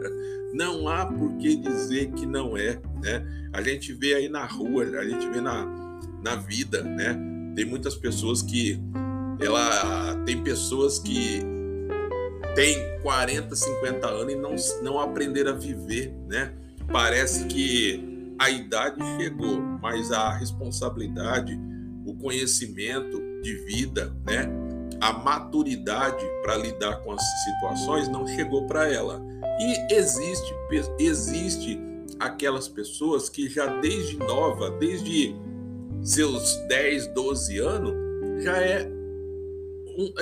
não 0.54 0.88
há 0.88 1.04
por 1.04 1.36
que 1.36 1.56
dizer 1.56 2.10
que 2.12 2.24
não 2.24 2.56
é, 2.56 2.80
né? 3.02 3.50
A 3.52 3.60
gente 3.60 3.92
vê 3.92 4.14
aí 4.14 4.28
na 4.28 4.46
rua, 4.46 4.84
a 4.84 5.04
gente 5.04 5.28
vê 5.28 5.40
na, 5.40 5.66
na 6.22 6.36
vida, 6.36 6.82
né? 6.82 7.18
Tem 7.54 7.64
muitas 7.64 7.94
pessoas 7.96 8.40
que 8.40 8.80
ela 9.40 10.14
tem 10.24 10.42
pessoas 10.42 10.98
que 10.98 11.40
tem 12.58 12.98
40, 13.02 13.54
50 13.54 14.08
anos 14.08 14.32
e 14.32 14.36
não, 14.36 14.56
não 14.82 14.98
aprenderam 14.98 15.52
a 15.52 15.54
viver, 15.54 16.12
né? 16.26 16.52
Parece 16.90 17.44
que 17.44 18.34
a 18.36 18.50
idade 18.50 19.00
chegou, 19.16 19.60
mas 19.80 20.10
a 20.10 20.36
responsabilidade, 20.36 21.56
o 22.04 22.16
conhecimento 22.16 23.22
de 23.42 23.54
vida, 23.64 24.12
né? 24.26 24.48
A 25.00 25.12
maturidade 25.12 26.26
para 26.42 26.56
lidar 26.56 26.96
com 27.04 27.12
as 27.12 27.22
situações 27.44 28.08
não 28.08 28.26
chegou 28.26 28.66
para 28.66 28.92
ela. 28.92 29.22
E 29.60 29.94
existe, 29.94 30.52
existe 30.98 31.80
aquelas 32.18 32.66
pessoas 32.66 33.28
que 33.28 33.48
já 33.48 33.66
desde 33.66 34.16
nova, 34.16 34.68
desde 34.80 35.32
seus 36.02 36.56
10, 36.66 37.06
12 37.14 37.58
anos, 37.60 37.94
já 38.42 38.56
é 38.60 38.97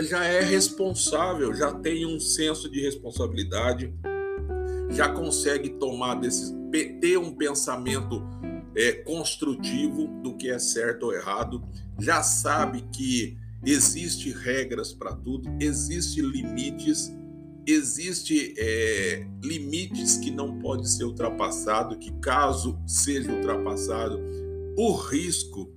já 0.02 0.24
é 0.24 0.40
responsável, 0.40 1.52
já 1.54 1.72
tem 1.72 2.06
um 2.06 2.18
senso 2.18 2.70
de 2.70 2.80
responsabilidade, 2.80 3.92
já 4.90 5.08
consegue 5.08 5.70
tomar 5.70 6.14
desses, 6.14 6.54
ter 7.00 7.18
um 7.18 7.34
pensamento 7.34 8.22
é, 8.74 8.92
construtivo 8.92 10.06
do 10.22 10.34
que 10.34 10.48
é 10.48 10.58
certo 10.58 11.04
ou 11.04 11.14
errado, 11.14 11.62
já 11.98 12.22
sabe 12.22 12.84
que 12.92 13.36
existe 13.64 14.30
regras 14.30 14.92
para 14.92 15.14
tudo, 15.14 15.50
existe 15.60 16.22
limites, 16.22 17.12
existe 17.66 18.54
é, 18.56 19.26
limites 19.42 20.16
que 20.16 20.30
não 20.30 20.58
pode 20.58 20.88
ser 20.88 21.04
ultrapassado, 21.04 21.98
que 21.98 22.12
caso 22.20 22.78
seja 22.86 23.30
ultrapassado, 23.30 24.20
o 24.78 24.92
risco 24.92 25.70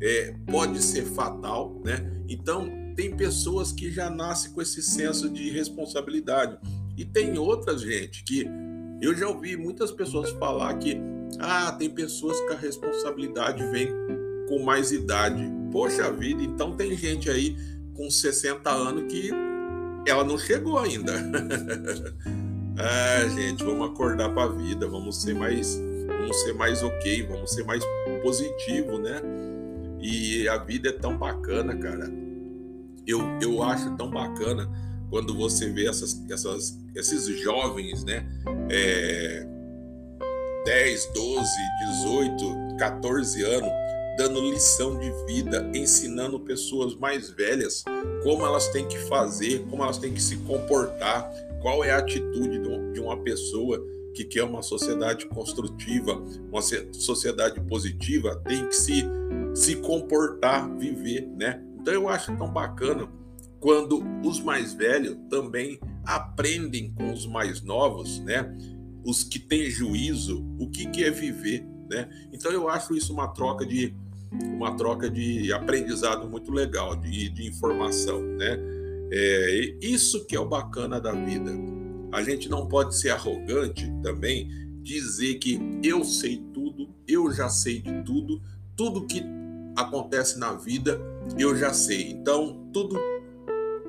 é, 0.00 0.34
pode 0.50 0.82
ser 0.82 1.04
fatal, 1.04 1.80
né? 1.84 2.22
Então 2.28 2.81
tem 2.92 3.16
pessoas 3.16 3.72
que 3.72 3.90
já 3.90 4.08
nascem 4.08 4.52
com 4.52 4.62
esse 4.62 4.82
senso 4.82 5.28
de 5.28 5.50
responsabilidade. 5.50 6.58
E 6.96 7.04
tem 7.04 7.38
outras, 7.38 7.80
gente, 7.80 8.22
que 8.24 8.46
eu 9.00 9.14
já 9.14 9.28
ouvi 9.28 9.56
muitas 9.56 9.90
pessoas 9.90 10.30
falar 10.30 10.74
que 10.78 10.96
ah, 11.38 11.72
tem 11.72 11.90
pessoas 11.90 12.40
que 12.40 12.52
a 12.52 12.56
responsabilidade 12.56 13.64
vem 13.70 13.88
com 14.48 14.62
mais 14.62 14.92
idade. 14.92 15.42
Poxa 15.70 16.12
vida, 16.12 16.42
então 16.42 16.76
tem 16.76 16.96
gente 16.96 17.30
aí 17.30 17.56
com 17.94 18.10
60 18.10 18.70
anos 18.70 19.10
que 19.10 19.30
ela 20.06 20.22
não 20.22 20.38
chegou 20.38 20.78
ainda. 20.78 21.12
ah, 22.78 23.28
gente, 23.28 23.64
vamos 23.64 23.90
acordar 23.90 24.32
para 24.32 24.44
a 24.44 24.48
vida, 24.48 24.86
vamos 24.86 25.22
ser 25.22 25.34
mais, 25.34 25.80
vamos 26.06 26.40
ser 26.42 26.52
mais 26.52 26.82
ok, 26.82 27.26
vamos 27.26 27.50
ser 27.52 27.64
mais 27.64 27.82
positivo, 28.22 28.98
né? 28.98 29.20
E 30.00 30.48
a 30.48 30.58
vida 30.58 30.90
é 30.90 30.92
tão 30.92 31.16
bacana, 31.16 31.76
cara. 31.76 32.21
Eu, 33.06 33.20
eu 33.40 33.62
acho 33.62 33.96
tão 33.96 34.10
bacana 34.10 34.68
quando 35.10 35.34
você 35.34 35.68
vê 35.70 35.88
essas, 35.88 36.22
essas, 36.30 36.78
esses 36.94 37.26
jovens, 37.40 38.04
né? 38.04 38.26
É, 38.70 39.46
10, 40.64 41.10
12, 41.14 41.50
18, 42.02 42.76
14 42.78 43.42
anos, 43.42 43.70
dando 44.16 44.40
lição 44.50 44.98
de 44.98 45.10
vida, 45.26 45.70
ensinando 45.74 46.38
pessoas 46.40 46.94
mais 46.94 47.30
velhas 47.30 47.84
como 48.22 48.46
elas 48.46 48.68
têm 48.68 48.86
que 48.86 48.98
fazer, 48.98 49.66
como 49.68 49.82
elas 49.82 49.98
têm 49.98 50.12
que 50.12 50.22
se 50.22 50.36
comportar, 50.38 51.30
qual 51.60 51.84
é 51.84 51.90
a 51.90 51.98
atitude 51.98 52.60
de 52.92 53.00
uma 53.00 53.16
pessoa 53.18 53.84
que 54.14 54.24
quer 54.24 54.44
uma 54.44 54.62
sociedade 54.62 55.26
construtiva, 55.26 56.22
uma 56.50 56.60
sociedade 56.62 57.60
positiva, 57.62 58.36
tem 58.46 58.66
que 58.66 58.76
se, 58.76 59.04
se 59.54 59.76
comportar, 59.76 60.70
viver, 60.76 61.26
né? 61.36 61.62
Então 61.82 61.92
eu 61.92 62.08
acho 62.08 62.34
tão 62.36 62.48
bacana 62.48 63.08
quando 63.58 64.02
os 64.24 64.40
mais 64.40 64.72
velhos 64.72 65.16
também 65.28 65.80
aprendem 66.04 66.92
com 66.94 67.12
os 67.12 67.26
mais 67.26 67.60
novos, 67.60 68.20
né? 68.20 68.56
Os 69.04 69.24
que 69.24 69.38
têm 69.38 69.68
juízo, 69.68 70.44
o 70.58 70.70
que, 70.70 71.02
é 71.02 71.10
viver, 71.10 71.66
né? 71.90 72.08
Então 72.32 72.52
eu 72.52 72.68
acho 72.68 72.94
isso 72.94 73.12
uma 73.12 73.28
troca 73.28 73.66
de 73.66 73.94
uma 74.32 74.76
troca 74.76 75.10
de 75.10 75.52
aprendizado 75.52 76.26
muito 76.28 76.50
legal, 76.52 76.96
de, 76.96 77.28
de 77.28 77.48
informação, 77.48 78.22
né? 78.22 78.58
É, 79.12 79.76
isso 79.82 80.24
que 80.24 80.36
é 80.36 80.40
o 80.40 80.48
bacana 80.48 81.00
da 81.00 81.12
vida. 81.12 81.52
A 82.12 82.22
gente 82.22 82.48
não 82.48 82.66
pode 82.66 82.96
ser 82.96 83.10
arrogante 83.10 83.92
também, 84.02 84.48
dizer 84.82 85.34
que 85.34 85.60
eu 85.82 86.04
sei 86.04 86.42
tudo, 86.54 86.88
eu 87.06 87.32
já 87.32 87.48
sei 87.48 87.82
de 87.82 88.02
tudo, 88.04 88.40
tudo 88.76 89.06
que 89.06 89.22
acontece 89.76 90.38
na 90.38 90.52
vida 90.54 91.00
eu 91.38 91.56
já 91.56 91.72
sei. 91.72 92.10
Então, 92.10 92.68
tudo 92.72 92.98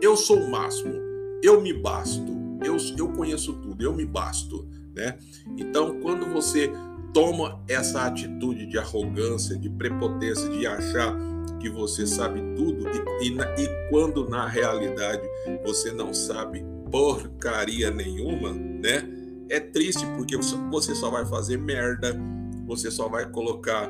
eu 0.02 0.18
sou 0.18 0.38
o 0.38 0.52
máximo, 0.52 0.94
eu 1.42 1.62
me 1.62 1.74
basto, 1.74 2.34
eu, 2.64 2.76
eu 2.98 3.14
conheço 3.14 3.54
tudo, 3.54 3.82
eu 3.82 3.94
me 3.94 4.06
basto, 4.06 4.68
né? 4.94 5.18
Então, 5.58 6.00
quando 6.02 6.26
você 6.26 6.70
toma 7.14 7.64
essa 7.70 8.02
atitude 8.06 8.66
de 8.66 8.78
arrogância, 8.78 9.58
de 9.58 9.70
prepotência, 9.70 10.50
de 10.50 10.68
achar 10.68 11.16
que 11.60 11.70
você 11.70 12.06
sabe 12.06 12.42
tudo 12.56 12.86
e, 13.22 13.30
e, 13.30 13.64
e, 13.64 13.90
quando 13.90 14.28
na 14.28 14.46
realidade 14.46 15.22
você 15.64 15.94
não 15.94 16.14
sabe 16.14 16.66
porcaria 16.92 17.90
nenhuma, 17.90 18.52
né? 18.52 19.08
É 19.50 19.60
triste 19.60 20.06
porque 20.18 20.36
você 20.70 20.96
só 20.96 21.10
vai 21.10 21.26
fazer 21.26 21.58
merda, 21.58 22.14
você 22.66 22.92
só 22.92 23.08
vai 23.08 23.30
colocar 23.30 23.90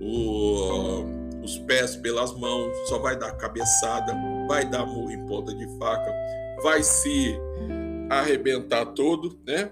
o, 0.00 1.04
os 1.42 1.58
pés 1.58 1.96
pelas 1.96 2.32
mãos, 2.36 2.76
só 2.88 2.98
vai 2.98 3.18
dar 3.18 3.32
cabeçada, 3.32 4.14
vai 4.46 4.68
dar 4.68 4.86
murro 4.86 5.10
em 5.10 5.26
ponta 5.26 5.54
de 5.54 5.66
faca, 5.78 6.12
vai 6.62 6.82
se 6.82 7.36
arrebentar 8.10 8.86
todo, 8.86 9.38
né? 9.46 9.70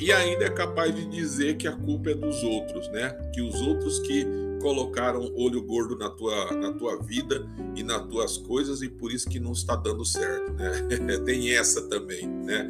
e 0.00 0.12
ainda 0.12 0.44
é 0.44 0.50
capaz 0.50 0.94
de 0.94 1.06
dizer 1.06 1.56
que 1.56 1.66
a 1.66 1.72
culpa 1.72 2.10
é 2.10 2.14
dos 2.14 2.42
outros, 2.42 2.88
né? 2.88 3.10
Que 3.32 3.40
os 3.40 3.60
outros 3.62 3.98
que 4.00 4.26
colocaram 4.60 5.32
olho 5.34 5.62
gordo 5.62 5.96
na 5.96 6.10
tua, 6.10 6.52
na 6.52 6.72
tua 6.72 7.00
vida 7.02 7.46
e 7.74 7.82
nas 7.82 8.06
tuas 8.06 8.36
coisas 8.36 8.82
e 8.82 8.88
por 8.88 9.12
isso 9.12 9.28
que 9.28 9.38
não 9.38 9.52
está 9.52 9.76
dando 9.76 10.04
certo, 10.04 10.52
né? 10.52 10.72
tem 11.24 11.54
essa 11.54 11.88
também, 11.88 12.26
né? 12.26 12.68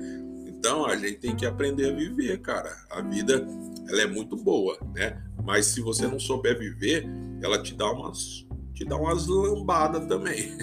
Então 0.67 0.85
a 0.85 0.97
gente 0.97 1.19
tem 1.19 1.37
que 1.37 1.47
aprender 1.47 1.93
a 1.93 1.95
viver, 1.95 2.41
cara. 2.41 2.77
A 2.91 3.01
vida 3.01 3.47
ela 3.89 4.03
é 4.03 4.07
muito 4.07 4.35
boa, 4.35 4.77
né? 4.97 5.23
Mas 5.45 5.67
se 5.67 5.81
você 5.81 6.09
não 6.09 6.19
souber 6.19 6.59
viver, 6.59 7.07
ela 7.41 7.63
te 7.63 7.73
dá 7.73 7.89
umas 7.89 8.45
te 8.75 8.85
dá 8.85 8.97
umas 8.97 9.29
lambadas 9.29 10.05
também. 10.09 10.59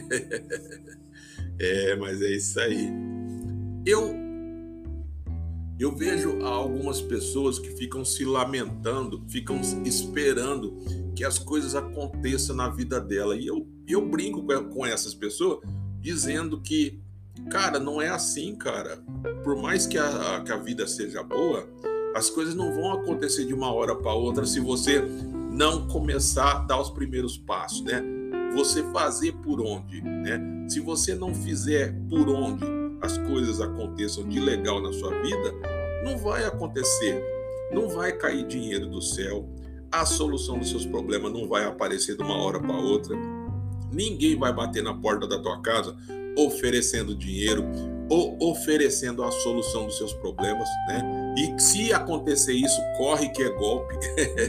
é, 1.57 1.95
mas 1.95 2.21
é 2.21 2.31
isso 2.31 2.59
aí. 2.59 2.89
Eu 3.85 4.13
eu 5.79 5.95
vejo 5.95 6.41
algumas 6.43 7.01
pessoas 7.01 7.57
que 7.57 7.69
ficam 7.71 8.03
se 8.03 8.25
lamentando, 8.25 9.23
ficam 9.29 9.61
esperando 9.85 10.77
que 11.15 11.23
as 11.23 11.39
coisas 11.39 11.75
aconteçam 11.75 12.57
na 12.57 12.67
vida 12.67 12.99
dela. 12.99 13.37
E 13.37 13.47
eu, 13.47 13.65
eu 13.87 14.05
brinco 14.05 14.45
com 14.69 14.85
essas 14.85 15.13
pessoas 15.13 15.59
dizendo 16.01 16.59
que, 16.59 17.01
cara, 17.53 17.79
não 17.79 18.01
é 18.01 18.09
assim, 18.09 18.55
cara. 18.55 18.97
Por 19.43 19.55
mais 19.55 19.85
que 19.85 19.95
a, 19.95 20.41
que 20.43 20.51
a 20.51 20.57
vida 20.57 20.87
seja 20.87 21.21
boa, 21.21 21.69
as 22.15 22.27
coisas 22.27 22.55
não 22.55 22.73
vão 22.73 22.91
acontecer 22.91 23.45
de 23.45 23.53
uma 23.53 23.71
hora 23.71 23.95
para 23.95 24.11
outra 24.11 24.43
se 24.43 24.59
você 24.59 25.03
não 25.51 25.87
começar 25.87 26.51
a 26.51 26.59
dar 26.59 26.81
os 26.81 26.89
primeiros 26.89 27.37
passos, 27.37 27.83
né? 27.83 28.03
Você 28.55 28.81
fazer 28.91 29.33
por 29.33 29.61
onde, 29.61 30.01
né? 30.01 30.41
Se 30.67 30.79
você 30.79 31.13
não 31.13 31.33
fizer 31.33 31.93
por 32.09 32.27
onde 32.27 32.65
as 33.01 33.19
coisas 33.19 33.61
aconteçam 33.61 34.27
de 34.27 34.39
legal 34.39 34.81
na 34.81 34.91
sua 34.91 35.11
vida, 35.21 35.53
não 36.03 36.17
vai 36.17 36.43
acontecer. 36.45 37.23
Não 37.71 37.87
vai 37.87 38.13
cair 38.13 38.47
dinheiro 38.47 38.87
do 38.87 39.01
céu. 39.01 39.47
A 39.91 40.07
solução 40.07 40.57
dos 40.57 40.71
seus 40.71 40.87
problemas 40.87 41.31
não 41.31 41.47
vai 41.47 41.65
aparecer 41.65 42.17
de 42.17 42.23
uma 42.23 42.35
hora 42.35 42.59
para 42.59 42.75
outra. 42.75 43.15
Ninguém 43.91 44.37
vai 44.37 44.51
bater 44.51 44.81
na 44.81 44.93
porta 44.95 45.27
da 45.27 45.39
tua 45.39 45.61
casa 45.61 45.95
oferecendo 46.37 47.15
dinheiro 47.15 47.65
ou 48.09 48.37
oferecendo 48.39 49.23
a 49.23 49.31
solução 49.31 49.85
dos 49.85 49.97
seus 49.97 50.13
problemas, 50.13 50.67
né? 50.87 51.33
E 51.37 51.59
se 51.59 51.93
acontecer 51.93 52.53
isso, 52.53 52.79
corre 52.97 53.29
que 53.29 53.41
é 53.41 53.49
golpe. 53.49 53.95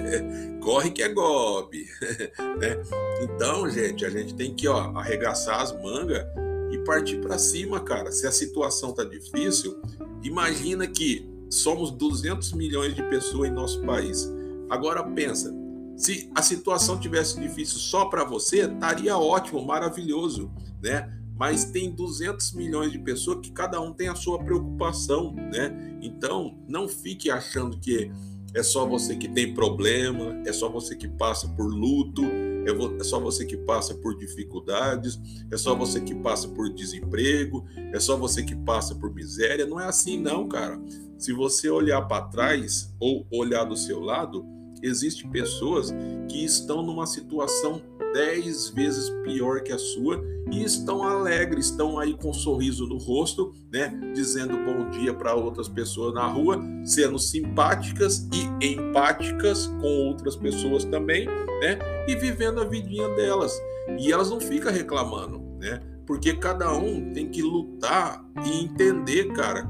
corre 0.60 0.90
que 0.90 1.02
é 1.02 1.08
golpe, 1.08 1.86
né? 2.58 2.82
Então, 3.22 3.68
gente, 3.70 4.04
a 4.04 4.10
gente 4.10 4.34
tem 4.34 4.54
que, 4.54 4.68
ó, 4.68 4.96
arregaçar 4.98 5.60
as 5.60 5.72
mangas 5.82 6.26
e 6.72 6.78
partir 6.78 7.18
para 7.20 7.38
cima, 7.38 7.80
cara. 7.80 8.10
Se 8.12 8.26
a 8.26 8.32
situação 8.32 8.92
tá 8.92 9.04
difícil, 9.04 9.80
imagina 10.22 10.86
que 10.86 11.26
somos 11.48 11.90
200 11.90 12.52
milhões 12.52 12.94
de 12.94 13.02
pessoas 13.04 13.48
em 13.48 13.52
nosso 13.52 13.80
país. 13.82 14.28
Agora 14.68 15.02
pensa, 15.02 15.54
se 15.96 16.30
a 16.34 16.42
situação 16.42 16.98
tivesse 16.98 17.38
difícil 17.40 17.78
só 17.78 18.06
para 18.06 18.24
você, 18.24 18.62
estaria 18.62 19.16
ótimo, 19.16 19.64
maravilhoso, 19.64 20.50
né? 20.82 21.10
Mas 21.36 21.64
tem 21.64 21.90
200 21.90 22.52
milhões 22.52 22.92
de 22.92 22.98
pessoas 22.98 23.40
que 23.40 23.50
cada 23.50 23.80
um 23.80 23.92
tem 23.92 24.08
a 24.08 24.14
sua 24.14 24.38
preocupação, 24.38 25.32
né? 25.34 25.98
Então, 26.00 26.56
não 26.68 26.88
fique 26.88 27.30
achando 27.30 27.78
que 27.78 28.10
é 28.54 28.62
só 28.62 28.86
você 28.86 29.16
que 29.16 29.28
tem 29.28 29.52
problema, 29.52 30.40
é 30.46 30.52
só 30.52 30.68
você 30.68 30.94
que 30.94 31.08
passa 31.08 31.48
por 31.48 31.66
luto, 31.66 32.22
é, 32.24 33.00
é 33.00 33.04
só 33.04 33.18
você 33.18 33.44
que 33.44 33.56
passa 33.56 33.94
por 33.94 34.16
dificuldades, 34.16 35.20
é 35.50 35.56
só 35.56 35.74
você 35.74 36.00
que 36.00 36.14
passa 36.14 36.46
por 36.48 36.72
desemprego, 36.72 37.66
é 37.92 37.98
só 37.98 38.16
você 38.16 38.44
que 38.44 38.54
passa 38.54 38.94
por 38.94 39.12
miséria. 39.12 39.66
Não 39.66 39.80
é 39.80 39.86
assim, 39.86 40.20
não, 40.20 40.48
cara. 40.48 40.80
Se 41.18 41.32
você 41.32 41.68
olhar 41.68 42.02
para 42.02 42.26
trás 42.26 42.94
ou 43.00 43.26
olhar 43.32 43.64
do 43.64 43.76
seu 43.76 44.00
lado, 44.00 44.46
existem 44.84 45.30
pessoas 45.30 45.92
que 46.28 46.44
estão 46.44 46.82
numa 46.82 47.06
situação 47.06 47.82
dez 48.12 48.68
vezes 48.68 49.10
pior 49.24 49.60
que 49.62 49.72
a 49.72 49.78
sua 49.78 50.22
e 50.52 50.62
estão 50.62 51.02
alegres, 51.02 51.66
estão 51.66 51.98
aí 51.98 52.14
com 52.14 52.30
um 52.30 52.34
sorriso 52.34 52.86
no 52.86 52.96
rosto, 52.96 53.52
né, 53.72 53.98
dizendo 54.14 54.56
bom 54.58 54.88
dia 54.90 55.12
para 55.12 55.34
outras 55.34 55.68
pessoas 55.68 56.14
na 56.14 56.26
rua, 56.26 56.62
sendo 56.84 57.18
simpáticas 57.18 58.28
e 58.32 58.66
empáticas 58.74 59.66
com 59.66 60.08
outras 60.08 60.36
pessoas 60.36 60.84
também, 60.84 61.26
né, 61.26 61.78
e 62.06 62.14
vivendo 62.14 62.60
a 62.60 62.64
vidinha 62.64 63.08
delas. 63.16 63.52
E 63.98 64.12
elas 64.12 64.30
não 64.30 64.40
ficam 64.40 64.72
reclamando, 64.72 65.40
né? 65.58 65.80
Porque 66.06 66.34
cada 66.34 66.72
um 66.72 67.12
tem 67.12 67.28
que 67.28 67.42
lutar 67.42 68.24
e 68.44 68.64
entender, 68.64 69.32
cara. 69.32 69.68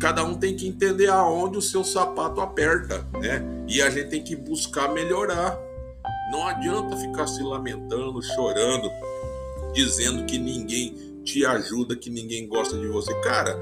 Cada 0.00 0.24
um 0.24 0.34
tem 0.34 0.56
que 0.56 0.66
entender 0.66 1.08
aonde 1.08 1.58
o 1.58 1.62
seu 1.62 1.84
sapato 1.84 2.40
aperta, 2.40 3.06
né? 3.20 3.42
E 3.68 3.80
a 3.80 3.88
gente 3.88 4.10
tem 4.10 4.22
que 4.22 4.34
buscar 4.34 4.92
melhorar, 4.92 5.58
não 6.32 6.46
adianta 6.46 6.96
ficar 6.96 7.26
se 7.26 7.42
lamentando, 7.42 8.20
chorando, 8.22 8.90
dizendo 9.72 10.24
que 10.24 10.38
ninguém 10.38 11.22
te 11.22 11.44
ajuda, 11.46 11.96
que 11.96 12.10
ninguém 12.10 12.46
gosta 12.48 12.76
de 12.76 12.86
você. 12.88 13.14
Cara, 13.20 13.58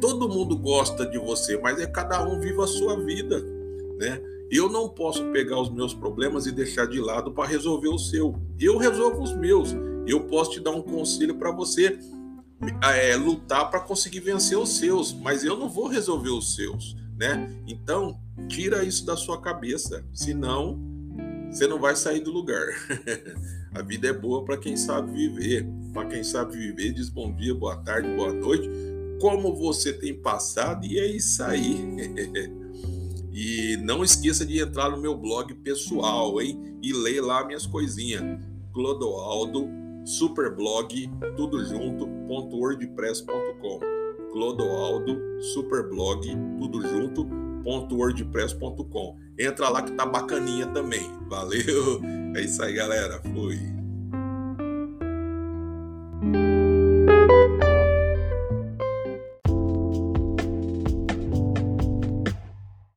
todo 0.00 0.28
mundo 0.28 0.56
gosta 0.56 1.06
de 1.06 1.18
você, 1.18 1.58
mas 1.58 1.78
é 1.78 1.86
cada 1.86 2.26
um 2.26 2.40
vive 2.40 2.60
a 2.60 2.66
sua 2.66 2.98
vida, 2.98 3.40
né? 3.98 4.20
Eu 4.50 4.68
não 4.68 4.88
posso 4.88 5.24
pegar 5.26 5.60
os 5.60 5.70
meus 5.70 5.94
problemas 5.94 6.46
e 6.46 6.52
deixar 6.52 6.86
de 6.86 7.00
lado 7.00 7.30
para 7.30 7.48
resolver 7.48 7.88
o 7.88 7.98
seu. 7.98 8.34
Eu 8.58 8.78
resolvo 8.78 9.22
os 9.22 9.32
meus. 9.32 9.76
Eu 10.06 10.22
posso 10.22 10.50
te 10.52 10.60
dar 10.60 10.72
um 10.72 10.82
conselho 10.82 11.36
para 11.36 11.52
você 11.52 11.96
é, 12.82 13.16
lutar 13.16 13.70
para 13.70 13.80
conseguir 13.80 14.20
vencer 14.20 14.58
os 14.58 14.76
seus, 14.76 15.12
mas 15.12 15.44
eu 15.44 15.56
não 15.56 15.68
vou 15.68 15.88
resolver 15.88 16.30
os 16.30 16.54
seus, 16.54 16.96
né? 17.16 17.50
Então, 17.66 18.18
tira 18.48 18.84
isso 18.84 19.04
da 19.06 19.16
sua 19.16 19.40
cabeça, 19.40 20.04
senão 20.12 20.78
você 21.50 21.66
não 21.66 21.80
vai 21.80 21.96
sair 21.96 22.20
do 22.20 22.30
lugar. 22.30 22.64
a 23.74 23.82
vida 23.82 24.08
é 24.08 24.12
boa 24.12 24.44
para 24.44 24.56
quem 24.56 24.76
sabe 24.76 25.12
viver. 25.12 25.66
Para 25.92 26.06
quem 26.06 26.22
sabe 26.22 26.56
viver, 26.56 26.92
diz 26.92 27.08
bom 27.08 27.34
dia, 27.34 27.54
boa 27.54 27.76
tarde, 27.76 28.08
boa 28.14 28.32
noite. 28.32 28.68
Como 29.20 29.54
você 29.54 29.92
tem 29.92 30.14
passado, 30.14 30.86
e 30.86 30.98
é 30.98 31.06
isso 31.06 31.42
aí. 31.42 32.60
E 33.32 33.76
não 33.76 34.02
esqueça 34.02 34.44
de 34.44 34.58
entrar 34.58 34.90
no 34.90 35.00
meu 35.00 35.16
blog 35.16 35.54
pessoal, 35.54 36.42
hein? 36.42 36.76
E 36.82 36.92
ler 36.92 37.20
lá 37.20 37.46
minhas 37.46 37.64
coisinhas. 37.64 38.22
Clodoaldo 38.72 39.68
Superblog, 40.04 41.10
tudo 41.36 41.64
junto, 41.64 42.06
.wordpress.com. 42.28 43.80
Clodoaldo 44.32 45.20
Superblog, 45.52 46.26
tudo 46.58 46.80
junto, 46.82 47.26
.wordpress.com. 47.64 49.18
Entra 49.38 49.68
lá 49.68 49.82
que 49.82 49.92
tá 49.92 50.06
bacaninha 50.06 50.66
também. 50.68 51.10
Valeu! 51.28 52.00
É 52.36 52.42
isso 52.42 52.62
aí, 52.62 52.74
galera. 52.74 53.20
Fui. 53.34 53.79